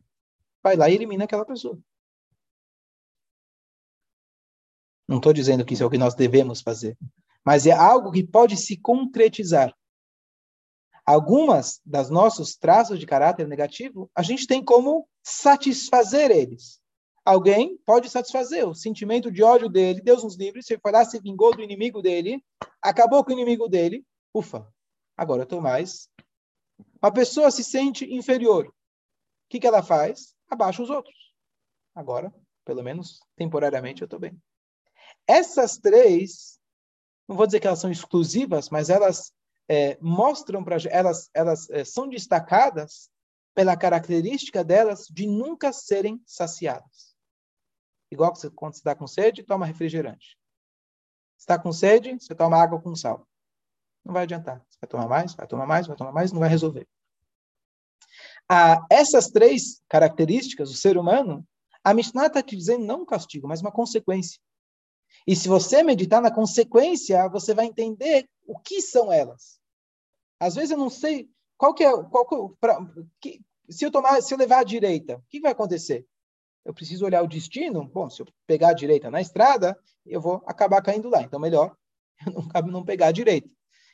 vai 0.62 0.76
lá 0.76 0.88
e 0.88 0.94
elimina 0.94 1.24
aquela 1.24 1.44
pessoa. 1.44 1.78
Não 5.08 5.16
estou 5.16 5.32
dizendo 5.32 5.64
que 5.64 5.74
isso 5.74 5.82
é 5.82 5.86
o 5.86 5.90
que 5.90 5.98
nós 5.98 6.14
devemos 6.14 6.60
fazer, 6.60 6.96
mas 7.44 7.66
é 7.66 7.72
algo 7.72 8.12
que 8.12 8.26
pode 8.26 8.56
se 8.56 8.76
concretizar. 8.76 9.76
Algumas 11.04 11.80
das 11.84 12.08
nossos 12.08 12.56
traços 12.56 12.98
de 12.98 13.06
caráter 13.06 13.48
negativo, 13.48 14.08
a 14.14 14.22
gente 14.22 14.46
tem 14.46 14.64
como 14.64 15.08
satisfazer 15.22 16.30
eles. 16.30 16.80
Alguém 17.24 17.76
pode 17.84 18.08
satisfazer 18.08 18.66
o 18.66 18.74
sentimento 18.74 19.30
de 19.30 19.42
ódio 19.42 19.68
dele, 19.68 20.00
Deus 20.00 20.22
nos 20.22 20.36
livre, 20.36 20.62
se 20.62 20.78
foi 20.78 20.92
lá, 20.92 21.04
se 21.04 21.20
vingou 21.20 21.54
do 21.54 21.62
inimigo 21.62 22.00
dele, 22.00 22.42
acabou 22.80 23.24
com 23.24 23.30
o 23.30 23.32
inimigo 23.32 23.68
dele, 23.68 24.04
ufa, 24.34 24.66
agora 25.16 25.42
eu 25.42 25.44
estou 25.44 25.60
mais. 25.60 26.08
Uma 27.02 27.12
pessoa 27.12 27.50
se 27.50 27.64
sente 27.64 28.04
inferior. 28.14 28.68
O 28.68 28.72
que, 29.48 29.58
que 29.58 29.66
ela 29.66 29.82
faz? 29.82 30.36
Abaixa 30.48 30.82
os 30.82 30.90
outros. 30.90 31.34
Agora, 31.94 32.32
pelo 32.64 32.82
menos 32.82 33.20
temporariamente, 33.36 34.02
eu 34.02 34.06
estou 34.06 34.20
bem. 34.20 34.40
Essas 35.26 35.76
três, 35.78 36.60
não 37.28 37.36
vou 37.36 37.46
dizer 37.46 37.58
que 37.58 37.66
elas 37.66 37.80
são 37.80 37.90
exclusivas, 37.90 38.70
mas 38.70 38.88
elas 38.88 39.32
é, 39.68 39.98
mostram 40.00 40.62
para 40.62 40.76
elas, 40.90 41.28
elas 41.34 41.68
é, 41.70 41.84
são 41.84 42.08
destacadas 42.08 43.10
pela 43.54 43.76
característica 43.76 44.62
delas 44.64 45.06
de 45.08 45.26
nunca 45.26 45.72
serem 45.72 46.22
saciadas. 46.24 47.16
Igual 48.10 48.34
você, 48.34 48.50
quando 48.50 48.74
você 48.74 48.80
está 48.80 48.94
com 48.94 49.06
sede, 49.06 49.42
toma 49.42 49.66
refrigerante. 49.66 50.38
Está 51.38 51.58
com 51.58 51.72
sede, 51.72 52.14
você 52.14 52.34
toma 52.34 52.62
água 52.62 52.80
com 52.80 52.94
sal. 52.94 53.26
Não 54.04 54.12
vai 54.12 54.24
adiantar. 54.24 54.64
Você 54.68 54.78
vai 54.80 54.88
tomar 54.88 55.08
mais, 55.08 55.34
vai 55.34 55.46
tomar 55.46 55.66
mais, 55.66 55.86
vai 55.86 55.96
tomar 55.96 56.12
mais, 56.12 56.32
não 56.32 56.40
vai 56.40 56.48
resolver. 56.48 56.88
Ah, 58.48 58.84
essas 58.90 59.30
três 59.30 59.80
características 59.88 60.70
do 60.70 60.76
ser 60.76 60.98
humano, 60.98 61.46
a 61.84 61.94
Mishnah 61.94 62.26
está 62.26 62.42
te 62.42 62.56
dizendo 62.56 62.84
não 62.84 63.02
um 63.02 63.06
castigo, 63.06 63.48
mas 63.48 63.60
uma 63.60 63.72
consequência. 63.72 64.40
E 65.26 65.36
se 65.36 65.48
você 65.48 65.82
meditar 65.82 66.20
na 66.20 66.30
consequência, 66.30 67.28
você 67.28 67.54
vai 67.54 67.66
entender 67.66 68.28
o 68.46 68.58
que 68.58 68.80
são 68.80 69.12
elas. 69.12 69.60
Às 70.40 70.56
vezes 70.56 70.72
eu 70.72 70.78
não 70.78 70.90
sei 70.90 71.28
qual 71.56 71.72
que 71.72 71.84
é, 71.84 71.90
qual 72.04 72.26
que, 72.26 72.56
pra, 72.60 72.78
que, 73.20 73.40
se 73.70 73.84
eu 73.84 73.90
tomar, 73.90 74.20
se 74.20 74.34
eu 74.34 74.38
levar 74.38 74.58
à 74.58 74.64
direita, 74.64 75.16
o 75.16 75.22
que 75.28 75.40
vai 75.40 75.52
acontecer? 75.52 76.04
Eu 76.64 76.74
preciso 76.74 77.04
olhar 77.04 77.22
o 77.22 77.28
destino. 77.28 77.88
Bom, 77.88 78.10
se 78.10 78.22
eu 78.22 78.26
pegar 78.46 78.70
a 78.70 78.74
direita 78.74 79.10
na 79.10 79.20
estrada, 79.20 79.78
eu 80.04 80.20
vou 80.20 80.42
acabar 80.46 80.82
caindo 80.82 81.08
lá. 81.08 81.22
Então, 81.22 81.38
melhor 81.38 81.76
eu 82.26 82.32
não, 82.62 82.72
não 82.72 82.84
pegar 82.84 83.08
a 83.08 83.12
direita. 83.12 83.48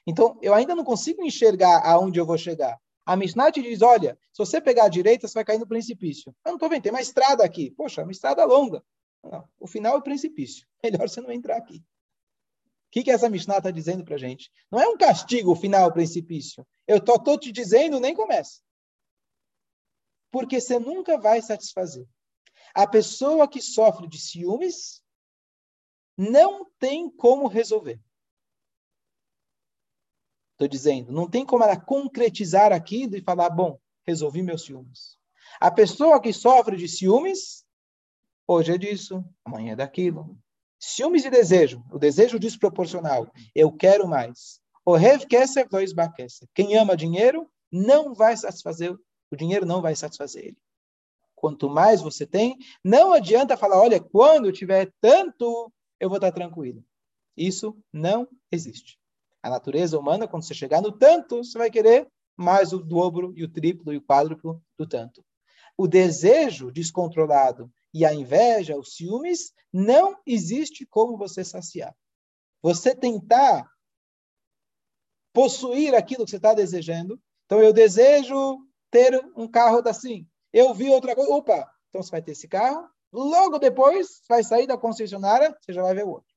Então, 0.09 0.39
eu 0.41 0.55
ainda 0.55 0.75
não 0.75 0.83
consigo 0.83 1.23
enxergar 1.23 1.87
aonde 1.87 2.19
eu 2.19 2.25
vou 2.25 2.39
chegar. 2.39 2.81
A 3.05 3.15
Mishnah 3.15 3.53
te 3.53 3.61
diz, 3.61 3.83
olha, 3.83 4.19
se 4.33 4.39
você 4.39 4.59
pegar 4.59 4.85
a 4.85 4.89
direita, 4.89 5.29
você 5.29 5.35
vai 5.35 5.45
cair 5.45 5.59
no 5.59 5.67
precipício. 5.67 6.35
Eu 6.47 6.53
não 6.53 6.55
estou 6.55 6.71
vendo, 6.71 6.83
tem 6.83 6.91
uma 6.91 7.03
estrada 7.03 7.45
aqui. 7.45 7.73
Poxa, 7.73 8.03
uma 8.03 8.11
estrada 8.11 8.43
longa. 8.47 8.83
Não, 9.23 9.47
o 9.61 9.67
final 9.67 9.97
é 9.97 9.99
o 9.99 10.03
precipício. 10.03 10.67
Melhor 10.83 11.07
você 11.07 11.21
não 11.21 11.31
entrar 11.31 11.59
aqui. 11.59 11.77
O 11.77 12.91
que, 12.91 13.03
que 13.03 13.11
essa 13.11 13.29
Mishnah 13.29 13.59
está 13.59 13.71
dizendo 13.71 14.03
para 14.03 14.17
gente? 14.17 14.51
Não 14.71 14.81
é 14.81 14.89
um 14.89 14.97
castigo 14.97 15.53
o 15.53 15.57
final, 15.57 15.91
o 15.91 15.93
precipício. 15.93 16.67
Eu 16.87 16.97
estou 16.97 17.39
te 17.39 17.53
dizendo, 17.53 18.01
nem 18.01 18.15
começa. 18.15 18.63
Porque 20.31 20.59
você 20.59 20.79
nunca 20.79 21.19
vai 21.19 21.43
satisfazer. 21.43 22.09
A 22.75 22.87
pessoa 22.87 23.47
que 23.47 23.61
sofre 23.61 24.09
de 24.09 24.19
ciúmes 24.19 25.03
não 26.17 26.65
tem 26.79 27.11
como 27.11 27.47
resolver. 27.47 28.01
Estou 30.59 30.67
dizendo, 30.67 31.13
não 31.13 31.31
tem 31.31 31.47
como 31.47 31.63
ela 31.63 31.79
concretizar 31.79 32.73
aquilo 32.73 33.17
e 33.17 33.23
falar, 33.23 33.49
bom, 33.51 33.79
resolvi 34.05 34.43
meus 34.43 34.65
ciúmes. 34.65 35.17
A 35.61 35.71
pessoa 35.71 36.21
que 36.21 36.33
sofre 36.33 36.77
de 36.77 36.89
ciúmes 36.89 37.65
Hoje 38.51 38.73
é 38.73 38.79
disso, 38.79 39.23
amanhã 39.45 39.75
é 39.75 39.77
daquilo. 39.77 40.39
Ciúmes 40.81 41.23
e 41.27 41.29
desejo, 41.29 41.85
o 41.93 41.99
desejo 41.99 42.39
desproporcional. 42.39 43.31
Eu 43.55 43.71
quero 43.71 44.09
mais. 44.09 44.59
O 44.87 44.97
rev 44.97 45.27
kesef 45.27 45.69
dois 45.69 45.93
Quem 46.55 46.75
ama 46.75 46.97
dinheiro 46.97 47.47
não 47.71 48.15
vai 48.15 48.35
satisfazer, 48.39 48.97
o 49.31 49.37
dinheiro 49.37 49.67
não 49.67 49.83
vai 49.83 49.95
satisfazer 49.95 50.47
ele. 50.47 50.57
Quanto 51.35 51.69
mais 51.69 52.01
você 52.01 52.27
tem, 52.27 52.57
não 52.83 53.13
adianta 53.13 53.55
falar, 53.55 53.79
olha, 53.79 54.01
quando 54.01 54.51
tiver 54.51 54.91
tanto, 54.99 55.71
eu 56.01 56.09
vou 56.09 56.17
estar 56.17 56.33
tranquilo. 56.33 56.83
Isso 57.37 57.77
não 57.93 58.27
existe. 58.51 58.99
A 59.43 59.51
natureza 59.51 59.99
humana, 59.99 60.27
quando 60.27 60.45
você 60.45 60.55
chegar 60.55 60.83
no 60.83 60.93
tanto, 60.93 61.39
você 61.39 61.57
vai 61.57 61.71
querer 61.71 62.09
mais 62.37 62.73
o 62.73 62.79
dobro 62.79 63.33
e 63.37 63.45
o 63.45 63.49
triplo 63.49 63.93
e 63.93 63.97
o 63.97 64.03
quádruplo 64.03 64.63
do 64.77 64.87
tanto. 64.87 65.25
O 65.77 65.87
desejo 65.87 66.73
descontrolado 66.73 67.71
e 67.93 68.05
a 68.05 68.13
inveja, 68.13 68.77
os 68.77 68.95
ciúmes, 68.95 69.53
não 69.73 70.17
existe 70.27 70.85
como 70.87 71.17
você 71.17 71.45
saciar. 71.45 71.95
Você 72.63 72.95
tentar 72.95 73.69
possuir 75.33 75.95
aquilo 75.95 76.25
que 76.25 76.31
você 76.31 76.37
está 76.37 76.53
desejando. 76.53 77.21
Então, 77.47 77.63
eu 77.63 77.73
desejo 77.73 78.59
ter 78.91 79.15
um 79.37 79.49
carro 79.49 79.83
assim. 79.89 80.27
Eu 80.53 80.75
vi 80.75 80.91
outra 80.91 81.15
coisa. 81.15 81.31
Opa, 81.33 81.71
então 81.89 82.03
você 82.03 82.11
vai 82.11 82.23
ter 82.23 82.33
esse 82.33 82.49
carro. 82.49 82.89
Logo 83.13 83.59
depois, 83.59 84.21
vai 84.29 84.43
sair 84.43 84.67
da 84.67 84.77
concessionária, 84.77 85.57
você 85.61 85.73
já 85.73 85.83
vai 85.83 85.95
ver 85.95 86.05
o 86.05 86.11
outro. 86.11 86.35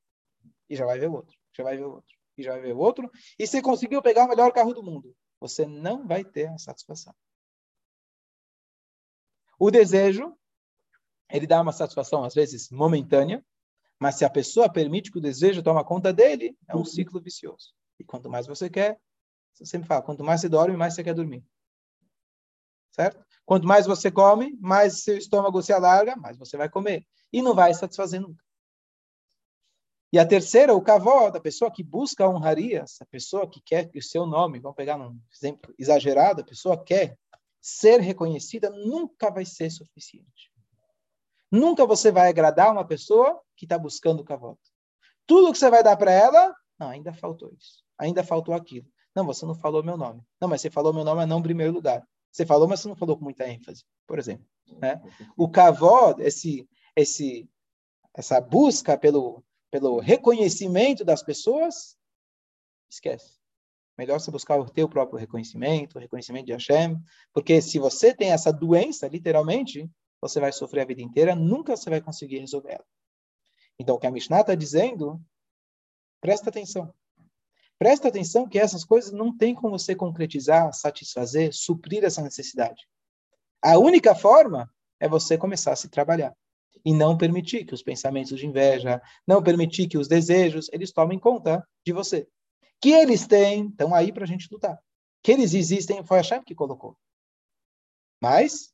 E 0.70 0.76
já 0.76 0.86
vai 0.86 0.98
ver 0.98 1.08
o 1.08 1.14
outro. 1.14 1.36
Já 1.54 1.64
vai 1.64 1.76
ver 1.76 1.84
o 1.84 1.92
outro. 1.92 2.21
Já 2.42 2.52
vai 2.52 2.62
ver 2.62 2.74
o 2.74 2.78
outro. 2.78 3.10
E 3.38 3.46
você 3.46 3.62
conseguiu 3.62 4.02
pegar 4.02 4.24
o 4.24 4.28
melhor 4.28 4.52
carro 4.52 4.72
do 4.72 4.82
mundo. 4.82 5.14
Você 5.40 5.66
não 5.66 6.06
vai 6.06 6.24
ter 6.24 6.48
a 6.48 6.58
satisfação. 6.58 7.14
O 9.58 9.70
desejo 9.70 10.36
ele 11.32 11.46
dá 11.46 11.60
uma 11.60 11.72
satisfação, 11.72 12.24
às 12.24 12.34
vezes, 12.34 12.68
momentânea, 12.70 13.44
mas 13.98 14.16
se 14.16 14.24
a 14.24 14.30
pessoa 14.30 14.70
permite 14.70 15.10
que 15.10 15.18
o 15.18 15.22
desejo 15.22 15.62
tome 15.62 15.82
conta 15.84 16.12
dele, 16.12 16.56
é 16.68 16.76
um 16.76 16.84
ciclo 16.84 17.20
vicioso. 17.20 17.72
E 17.98 18.04
quanto 18.04 18.28
mais 18.28 18.46
você 18.46 18.68
quer, 18.68 19.00
você 19.52 19.64
sempre 19.64 19.88
fala, 19.88 20.02
quanto 20.02 20.22
mais 20.22 20.40
você 20.40 20.48
dorme, 20.48 20.76
mais 20.76 20.94
você 20.94 21.02
quer 21.02 21.14
dormir. 21.14 21.42
Certo? 22.90 23.24
Quanto 23.46 23.66
mais 23.66 23.86
você 23.86 24.10
come, 24.10 24.54
mais 24.60 25.02
seu 25.04 25.16
estômago 25.16 25.62
se 25.62 25.72
alarga, 25.72 26.14
mais 26.16 26.36
você 26.36 26.56
vai 26.58 26.68
comer. 26.68 27.06
E 27.32 27.40
não 27.40 27.54
vai 27.54 27.72
satisfazer 27.72 28.20
nunca. 28.20 28.44
E 30.12 30.18
a 30.18 30.26
terceira, 30.26 30.74
o 30.74 30.82
cavó, 30.82 31.30
da 31.30 31.40
pessoa 31.40 31.70
que 31.70 31.82
busca 31.82 32.26
a 32.26 33.06
pessoa 33.06 33.48
que 33.48 33.62
quer 33.62 33.88
que 33.88 33.98
o 33.98 34.02
seu 34.02 34.26
nome, 34.26 34.60
vamos 34.60 34.76
pegar 34.76 35.00
um 35.00 35.18
exemplo 35.32 35.74
exagerado, 35.78 36.42
a 36.42 36.44
pessoa 36.44 36.82
quer 36.84 37.16
ser 37.62 37.98
reconhecida, 38.00 38.68
nunca 38.68 39.30
vai 39.30 39.46
ser 39.46 39.70
suficiente. 39.70 40.52
Nunca 41.50 41.86
você 41.86 42.10
vai 42.10 42.28
agradar 42.28 42.72
uma 42.72 42.86
pessoa 42.86 43.40
que 43.56 43.64
está 43.64 43.78
buscando 43.78 44.20
o 44.20 44.24
cavalo. 44.24 44.58
tudo 45.26 45.50
que 45.50 45.58
você 45.58 45.70
vai 45.70 45.82
dar 45.82 45.96
para 45.96 46.12
ela, 46.12 46.54
não, 46.78 46.88
ainda 46.88 47.14
faltou 47.14 47.50
isso, 47.58 47.82
ainda 47.96 48.22
faltou 48.22 48.54
aquilo. 48.54 48.86
Não, 49.14 49.24
você 49.24 49.46
não 49.46 49.54
falou 49.54 49.82
meu 49.82 49.96
nome. 49.96 50.22
Não, 50.40 50.48
mas 50.48 50.60
você 50.60 50.70
falou 50.70 50.92
meu 50.92 51.04
nome, 51.04 51.18
mas 51.18 51.28
não 51.28 51.38
em 51.38 51.42
primeiro 51.42 51.72
lugar. 51.72 52.06
Você 52.30 52.44
falou, 52.44 52.66
mas 52.66 52.80
você 52.80 52.88
não 52.88 52.96
falou 52.96 53.16
com 53.16 53.24
muita 53.24 53.48
ênfase, 53.48 53.84
por 54.06 54.18
exemplo. 54.18 54.46
Né? 54.78 55.00
O 55.36 55.48
kavod, 55.48 56.22
esse, 56.22 56.68
esse, 56.96 57.48
essa 58.14 58.40
busca 58.40 58.96
pelo, 58.96 59.44
pelo 59.72 59.98
reconhecimento 59.98 61.02
das 61.02 61.22
pessoas, 61.22 61.96
esquece. 62.90 63.40
Melhor 63.96 64.20
você 64.20 64.30
buscar 64.30 64.60
o 64.60 64.68
teu 64.68 64.86
próprio 64.86 65.18
reconhecimento, 65.18 65.96
o 65.96 65.98
reconhecimento 65.98 66.46
de 66.46 66.52
Hashem, 66.52 67.02
porque 67.32 67.62
se 67.62 67.78
você 67.78 68.14
tem 68.14 68.32
essa 68.32 68.52
doença, 68.52 69.08
literalmente, 69.08 69.90
você 70.20 70.38
vai 70.38 70.52
sofrer 70.52 70.82
a 70.82 70.84
vida 70.84 71.00
inteira, 71.00 71.34
nunca 71.34 71.74
você 71.74 71.88
vai 71.88 72.02
conseguir 72.02 72.38
resolver 72.38 72.72
ela. 72.72 72.84
Então, 73.78 73.96
o 73.96 73.98
que 73.98 74.06
a 74.06 74.10
Mishnah 74.10 74.42
está 74.42 74.54
dizendo, 74.54 75.18
presta 76.20 76.50
atenção. 76.50 76.94
Presta 77.78 78.08
atenção 78.08 78.46
que 78.46 78.58
essas 78.58 78.84
coisas 78.84 79.10
não 79.10 79.34
tem 79.34 79.54
como 79.54 79.78
você 79.78 79.96
concretizar, 79.96 80.72
satisfazer, 80.74 81.52
suprir 81.54 82.04
essa 82.04 82.20
necessidade. 82.20 82.86
A 83.62 83.78
única 83.78 84.14
forma 84.14 84.70
é 85.00 85.08
você 85.08 85.38
começar 85.38 85.72
a 85.72 85.76
se 85.76 85.88
trabalhar 85.88 86.36
e 86.84 86.92
não 86.92 87.16
permitir 87.16 87.64
que 87.64 87.74
os 87.74 87.82
pensamentos 87.82 88.38
de 88.38 88.46
inveja, 88.46 89.00
não 89.26 89.42
permitir 89.42 89.88
que 89.88 89.98
os 89.98 90.08
desejos, 90.08 90.68
eles 90.72 90.92
tomem 90.92 91.18
conta 91.18 91.66
de 91.84 91.92
você. 91.92 92.28
Que 92.80 92.90
eles 92.90 93.26
têm, 93.26 93.68
estão 93.68 93.94
aí 93.94 94.12
para 94.12 94.24
a 94.24 94.26
gente 94.26 94.48
lutar. 94.50 94.78
Que 95.22 95.32
eles 95.32 95.54
existem, 95.54 96.04
foi 96.04 96.18
a 96.18 96.20
Hashem 96.20 96.42
que 96.42 96.54
colocou. 96.54 96.96
Mas 98.20 98.72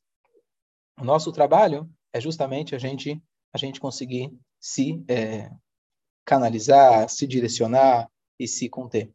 o 0.99 1.03
nosso 1.03 1.31
trabalho 1.31 1.89
é 2.13 2.19
justamente 2.19 2.75
a 2.75 2.79
gente 2.79 3.21
a 3.51 3.57
gente 3.57 3.79
conseguir 3.79 4.31
se 4.59 5.03
é, 5.07 5.49
canalizar, 6.23 7.09
se 7.09 7.25
direcionar, 7.25 8.07
e 8.39 8.47
se 8.47 8.69
conter. 8.69 9.13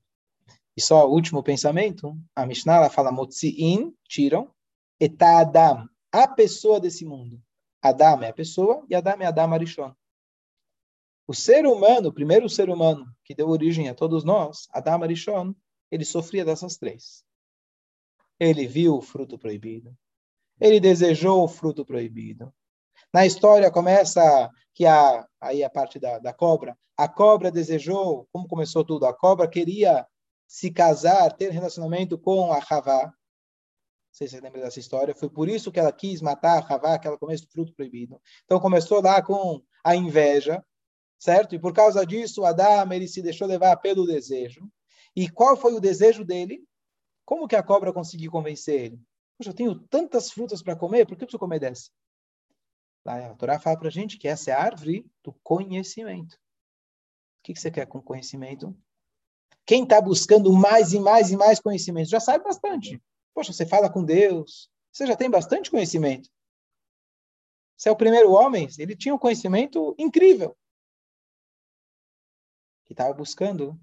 E 0.77 0.83
só 0.83 1.09
o 1.09 1.13
último 1.13 1.43
pensamento, 1.43 2.17
a 2.37 2.45
Mishnah 2.45 2.77
ela 2.77 2.91
fala 2.91 3.11
Motzi'in, 3.11 3.95
tiram, 4.07 4.53
eta 5.01 5.41
Adam, 5.41 5.89
a 6.13 6.29
pessoa 6.29 6.79
desse 6.79 7.05
mundo. 7.05 7.43
Adam 7.85 8.23
é 8.23 8.31
a 8.31 8.33
pessoa 8.33 8.83
e 8.89 8.95
Adam 8.95 9.21
é 9.21 9.27
Adam 9.27 9.53
Arishon. 9.53 9.95
O 11.29 11.35
ser 11.35 11.67
humano, 11.67 12.09
o 12.09 12.13
primeiro 12.13 12.49
ser 12.49 12.71
humano 12.71 13.07
que 13.23 13.35
deu 13.35 13.51
origem 13.51 13.91
a 13.91 13.95
todos 13.95 14.25
nós, 14.25 14.67
Adam 14.71 15.03
Arishon, 15.03 15.55
ele 15.91 16.05
sofria 16.05 16.47
dessas 16.47 16.79
três. 16.79 17.23
Ele 18.41 18.67
viu 18.67 18.97
o 18.97 19.03
fruto 19.03 19.39
proibido. 19.39 19.95
Ele 20.59 20.81
desejou 20.81 21.45
o 21.45 21.49
fruto 21.49 21.85
proibido. 21.85 22.51
Na 23.13 23.27
história 23.27 23.71
começa 23.71 24.51
que 24.73 24.87
a, 24.87 25.29
aí 25.39 25.63
a 25.63 25.69
parte 25.69 25.99
da, 25.99 26.19
da 26.19 26.33
cobra, 26.33 26.79
a 26.97 27.07
cobra 27.07 27.51
desejou, 27.51 28.27
como 28.33 28.49
começou 28.49 28.83
tudo, 28.83 29.05
a 29.05 29.13
cobra 29.13 29.47
queria 29.47 30.07
se 30.47 30.71
casar, 30.71 31.33
ter 31.37 31.51
relacionamento 31.51 32.17
com 32.17 32.51
a 32.51 32.63
Havá. 32.67 33.13
Sei 34.15 34.29
se 34.29 34.37
você 34.37 34.41
lembra 34.41 34.61
dessa 34.61 34.79
história. 34.79 35.13
Foi 35.13 35.29
por 35.29 35.49
isso 35.49 35.73
que 35.73 35.81
ela 35.81 35.93
quis 35.93 36.23
matar 36.23 36.63
a 36.63 36.75
Havá, 36.75 36.97
que 37.01 37.09
ela 37.09 37.19
comeu 37.19 37.37
o 37.37 37.51
fruto 37.51 37.75
proibido. 37.75 38.21
Então 38.45 38.61
começou 38.61 39.03
lá 39.03 39.21
com 39.21 39.61
a 39.83 39.97
inveja, 39.97 40.65
certo? 41.19 41.57
E 41.57 41.59
por 41.59 41.73
causa 41.73 42.07
disso, 42.07 42.45
Adão 42.45 42.93
ele 42.93 43.09
se 43.09 43.21
deixou 43.21 43.49
levar 43.49 43.77
pelo 43.79 44.07
desejo. 44.07 44.71
E 45.17 45.29
qual 45.29 45.57
foi 45.57 45.75
o 45.75 45.81
desejo 45.81 46.25
dele? 46.25 46.65
Como 47.25 47.49
que 47.49 47.57
a 47.57 47.63
cobra 47.63 47.93
conseguiu 47.93 48.31
convencer 48.31 48.83
ele? 48.83 49.01
Poxa, 49.37 49.51
eu 49.51 49.55
tenho 49.55 49.81
tantas 49.89 50.31
frutas 50.31 50.63
para 50.63 50.77
comer, 50.77 51.07
por 51.07 51.17
que 51.17 51.25
eu 51.25 51.27
preciso 51.27 51.41
comer 51.41 51.59
dessa? 51.59 51.91
A 53.05 53.35
Torá 53.35 53.59
fala 53.59 53.77
para 53.77 53.91
gente 53.91 54.17
que 54.17 54.29
essa 54.29 54.53
é 54.53 54.55
a 54.55 54.63
árvore 54.63 55.11
do 55.25 55.33
conhecimento. 55.43 56.35
O 56.35 56.39
que, 57.43 57.55
você 57.57 57.69
quer 57.69 57.87
com 57.87 58.01
conhecimento? 58.01 58.77
Quem 59.67 59.83
está 59.83 60.01
buscando 60.01 60.53
mais 60.53 60.93
e 60.93 61.01
mais 61.01 61.33
e 61.33 61.37
mais 61.37 61.59
conhecimento 61.59 62.09
já 62.09 62.21
sabe 62.21 62.45
bastante. 62.45 63.03
Poxa, 63.35 63.53
você 63.53 63.67
fala 63.67 63.91
com 63.91 64.05
Deus, 64.05 64.71
você 64.93 65.07
já 65.07 65.17
tem 65.17 65.29
bastante 65.29 65.71
conhecimento. 65.71 66.31
Você 67.77 67.89
é 67.89 67.93
o 67.93 67.97
primeiro 67.97 68.33
homem, 68.33 68.69
ele 68.79 68.97
tinha 68.97 69.15
um 69.15 69.19
conhecimento 69.19 69.95
incrível. 69.99 70.57
Que 72.87 72.93
estava 72.93 73.13
buscando 73.13 73.79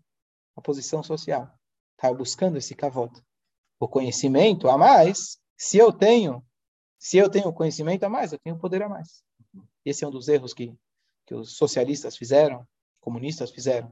a 0.56 0.62
posição 0.62 1.04
social. 1.04 1.54
Estava 1.96 2.16
buscando 2.16 2.58
esse 2.58 2.74
cavoto. 2.74 3.24
O 3.80 3.88
conhecimento 3.88 4.70
a 4.70 4.78
mais, 4.78 5.40
se 5.58 5.78
eu 5.78 5.92
tenho 5.92 6.44
se 7.02 7.18
eu 7.18 7.28
tenho 7.32 7.52
conhecimento 7.52 8.04
a 8.04 8.10
mais, 8.10 8.32
eu 8.32 8.38
tenho 8.38 8.60
poder 8.60 8.84
a 8.84 8.88
mais. 8.88 9.24
Esse 9.84 10.04
é 10.04 10.08
um 10.08 10.12
dos 10.12 10.28
erros 10.28 10.54
que, 10.54 10.72
que 11.26 11.34
os 11.34 11.58
socialistas 11.58 12.16
fizeram, 12.16 12.64
comunistas 13.00 13.50
fizeram. 13.50 13.92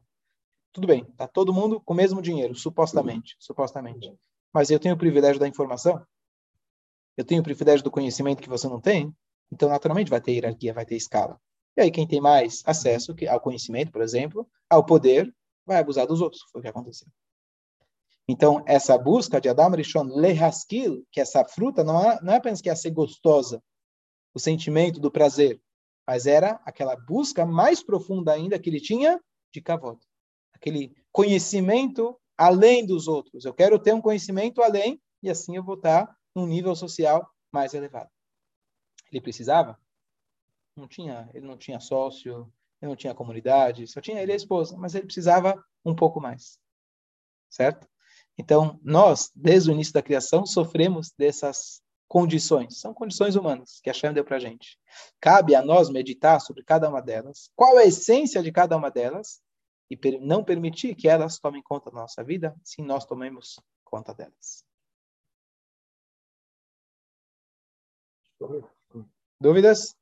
Tudo 0.71 0.85
bem, 0.85 1.03
tá 1.17 1.27
todo 1.27 1.51
mundo 1.51 1.81
com 1.81 1.93
o 1.93 1.97
mesmo 1.97 2.21
dinheiro, 2.21 2.53
supostamente, 2.53 3.35
supostamente. 3.39 4.15
Mas 4.53 4.69
eu 4.69 4.79
tenho 4.79 4.95
o 4.95 4.97
privilégio 4.97 5.39
da 5.39 5.47
informação, 5.47 6.05
eu 7.15 7.25
tenho 7.25 7.41
o 7.41 7.43
privilégio 7.43 7.83
do 7.83 7.91
conhecimento 7.91 8.41
que 8.41 8.49
você 8.49 8.67
não 8.67 8.79
tem, 8.79 9.13
então 9.51 9.69
naturalmente 9.69 10.09
vai 10.09 10.21
ter 10.21 10.33
hierarquia, 10.33 10.73
vai 10.73 10.85
ter 10.85 10.95
escala. 10.95 11.39
E 11.77 11.81
aí 11.81 11.91
quem 11.91 12.07
tem 12.07 12.21
mais 12.21 12.63
acesso 12.65 13.15
ao 13.29 13.39
conhecimento, 13.39 13.91
por 13.91 14.01
exemplo, 14.01 14.49
ao 14.69 14.85
poder, 14.85 15.33
vai 15.65 15.77
abusar 15.77 16.07
dos 16.07 16.21
outros. 16.21 16.41
Foi 16.51 16.59
o 16.59 16.61
que 16.61 16.67
aconteceu. 16.67 17.07
Então, 18.27 18.63
essa 18.67 18.97
busca 18.97 19.41
de 19.41 19.49
Adam 19.49 19.71
Rishon 19.71 20.03
Lehaskil, 20.03 21.03
que 21.11 21.19
essa 21.19 21.43
fruta 21.43 21.83
não 21.83 21.99
é, 21.99 22.21
não 22.21 22.33
é 22.33 22.37
apenas 22.37 22.61
que 22.61 22.69
ia 22.69 22.75
ser 22.75 22.91
gostosa, 22.91 23.61
o 24.33 24.39
sentimento 24.39 24.99
do 24.99 25.11
prazer, 25.11 25.59
mas 26.05 26.27
era 26.27 26.61
aquela 26.63 26.95
busca 26.95 27.45
mais 27.45 27.81
profunda 27.83 28.31
ainda 28.31 28.59
que 28.59 28.69
ele 28.69 28.79
tinha 28.79 29.19
de 29.51 29.61
Kavod. 29.61 29.99
Aquele 30.53 30.95
conhecimento 31.11 32.19
além 32.39 32.85
dos 32.85 33.09
outros. 33.09 33.43
Eu 33.43 33.53
quero 33.53 33.77
ter 33.77 33.93
um 33.93 33.99
conhecimento 33.99 34.61
além, 34.63 35.01
e 35.21 35.29
assim 35.29 35.57
eu 35.57 35.63
vou 35.63 35.75
estar 35.75 36.09
num 36.33 36.47
nível 36.47 36.73
social 36.73 37.29
mais 37.51 37.73
elevado. 37.73 38.09
Ele 39.11 39.19
precisava? 39.19 39.77
Não 40.73 40.87
tinha, 40.87 41.29
ele 41.33 41.45
não 41.45 41.57
tinha 41.57 41.81
sócio, 41.81 42.49
ele 42.81 42.87
não 42.87 42.95
tinha 42.95 43.13
comunidade, 43.13 43.85
só 43.87 43.99
tinha 43.99 44.21
ele 44.21 44.31
e 44.31 44.33
a 44.33 44.37
esposa, 44.37 44.77
mas 44.77 44.95
ele 44.95 45.05
precisava 45.05 45.61
um 45.83 45.93
pouco 45.93 46.21
mais. 46.21 46.57
Certo? 47.49 47.85
Então, 48.37 48.79
nós, 48.81 49.29
desde 49.35 49.69
o 49.69 49.73
início 49.73 49.91
da 49.91 50.01
criação, 50.01 50.45
sofremos 50.45 51.11
dessas 51.17 51.81
condições. 52.07 52.79
São 52.79 52.93
condições 52.93 53.35
humanas 53.35 53.81
que 53.83 53.89
a 53.89 53.93
Shem 53.93 54.13
deu 54.13 54.23
para 54.23 54.37
a 54.37 54.39
gente. 54.39 54.79
Cabe 55.19 55.55
a 55.55 55.61
nós 55.61 55.89
meditar 55.89 56.39
sobre 56.39 56.63
cada 56.63 56.87
uma 56.87 57.01
delas, 57.01 57.51
qual 57.53 57.77
é 57.77 57.83
a 57.83 57.87
essência 57.87 58.41
de 58.41 58.49
cada 58.49 58.77
uma 58.77 58.89
delas, 58.89 59.41
e 59.89 60.19
não 60.19 60.43
permitir 60.43 60.95
que 60.95 61.07
elas 61.07 61.39
tomem 61.39 61.61
conta 61.63 61.89
da 61.89 62.01
nossa 62.01 62.23
vida, 62.23 62.55
se 62.63 62.81
nós 62.81 63.05
tomemos 63.05 63.59
conta 63.83 64.13
delas. 64.13 64.63
Dúvidas? 69.41 69.98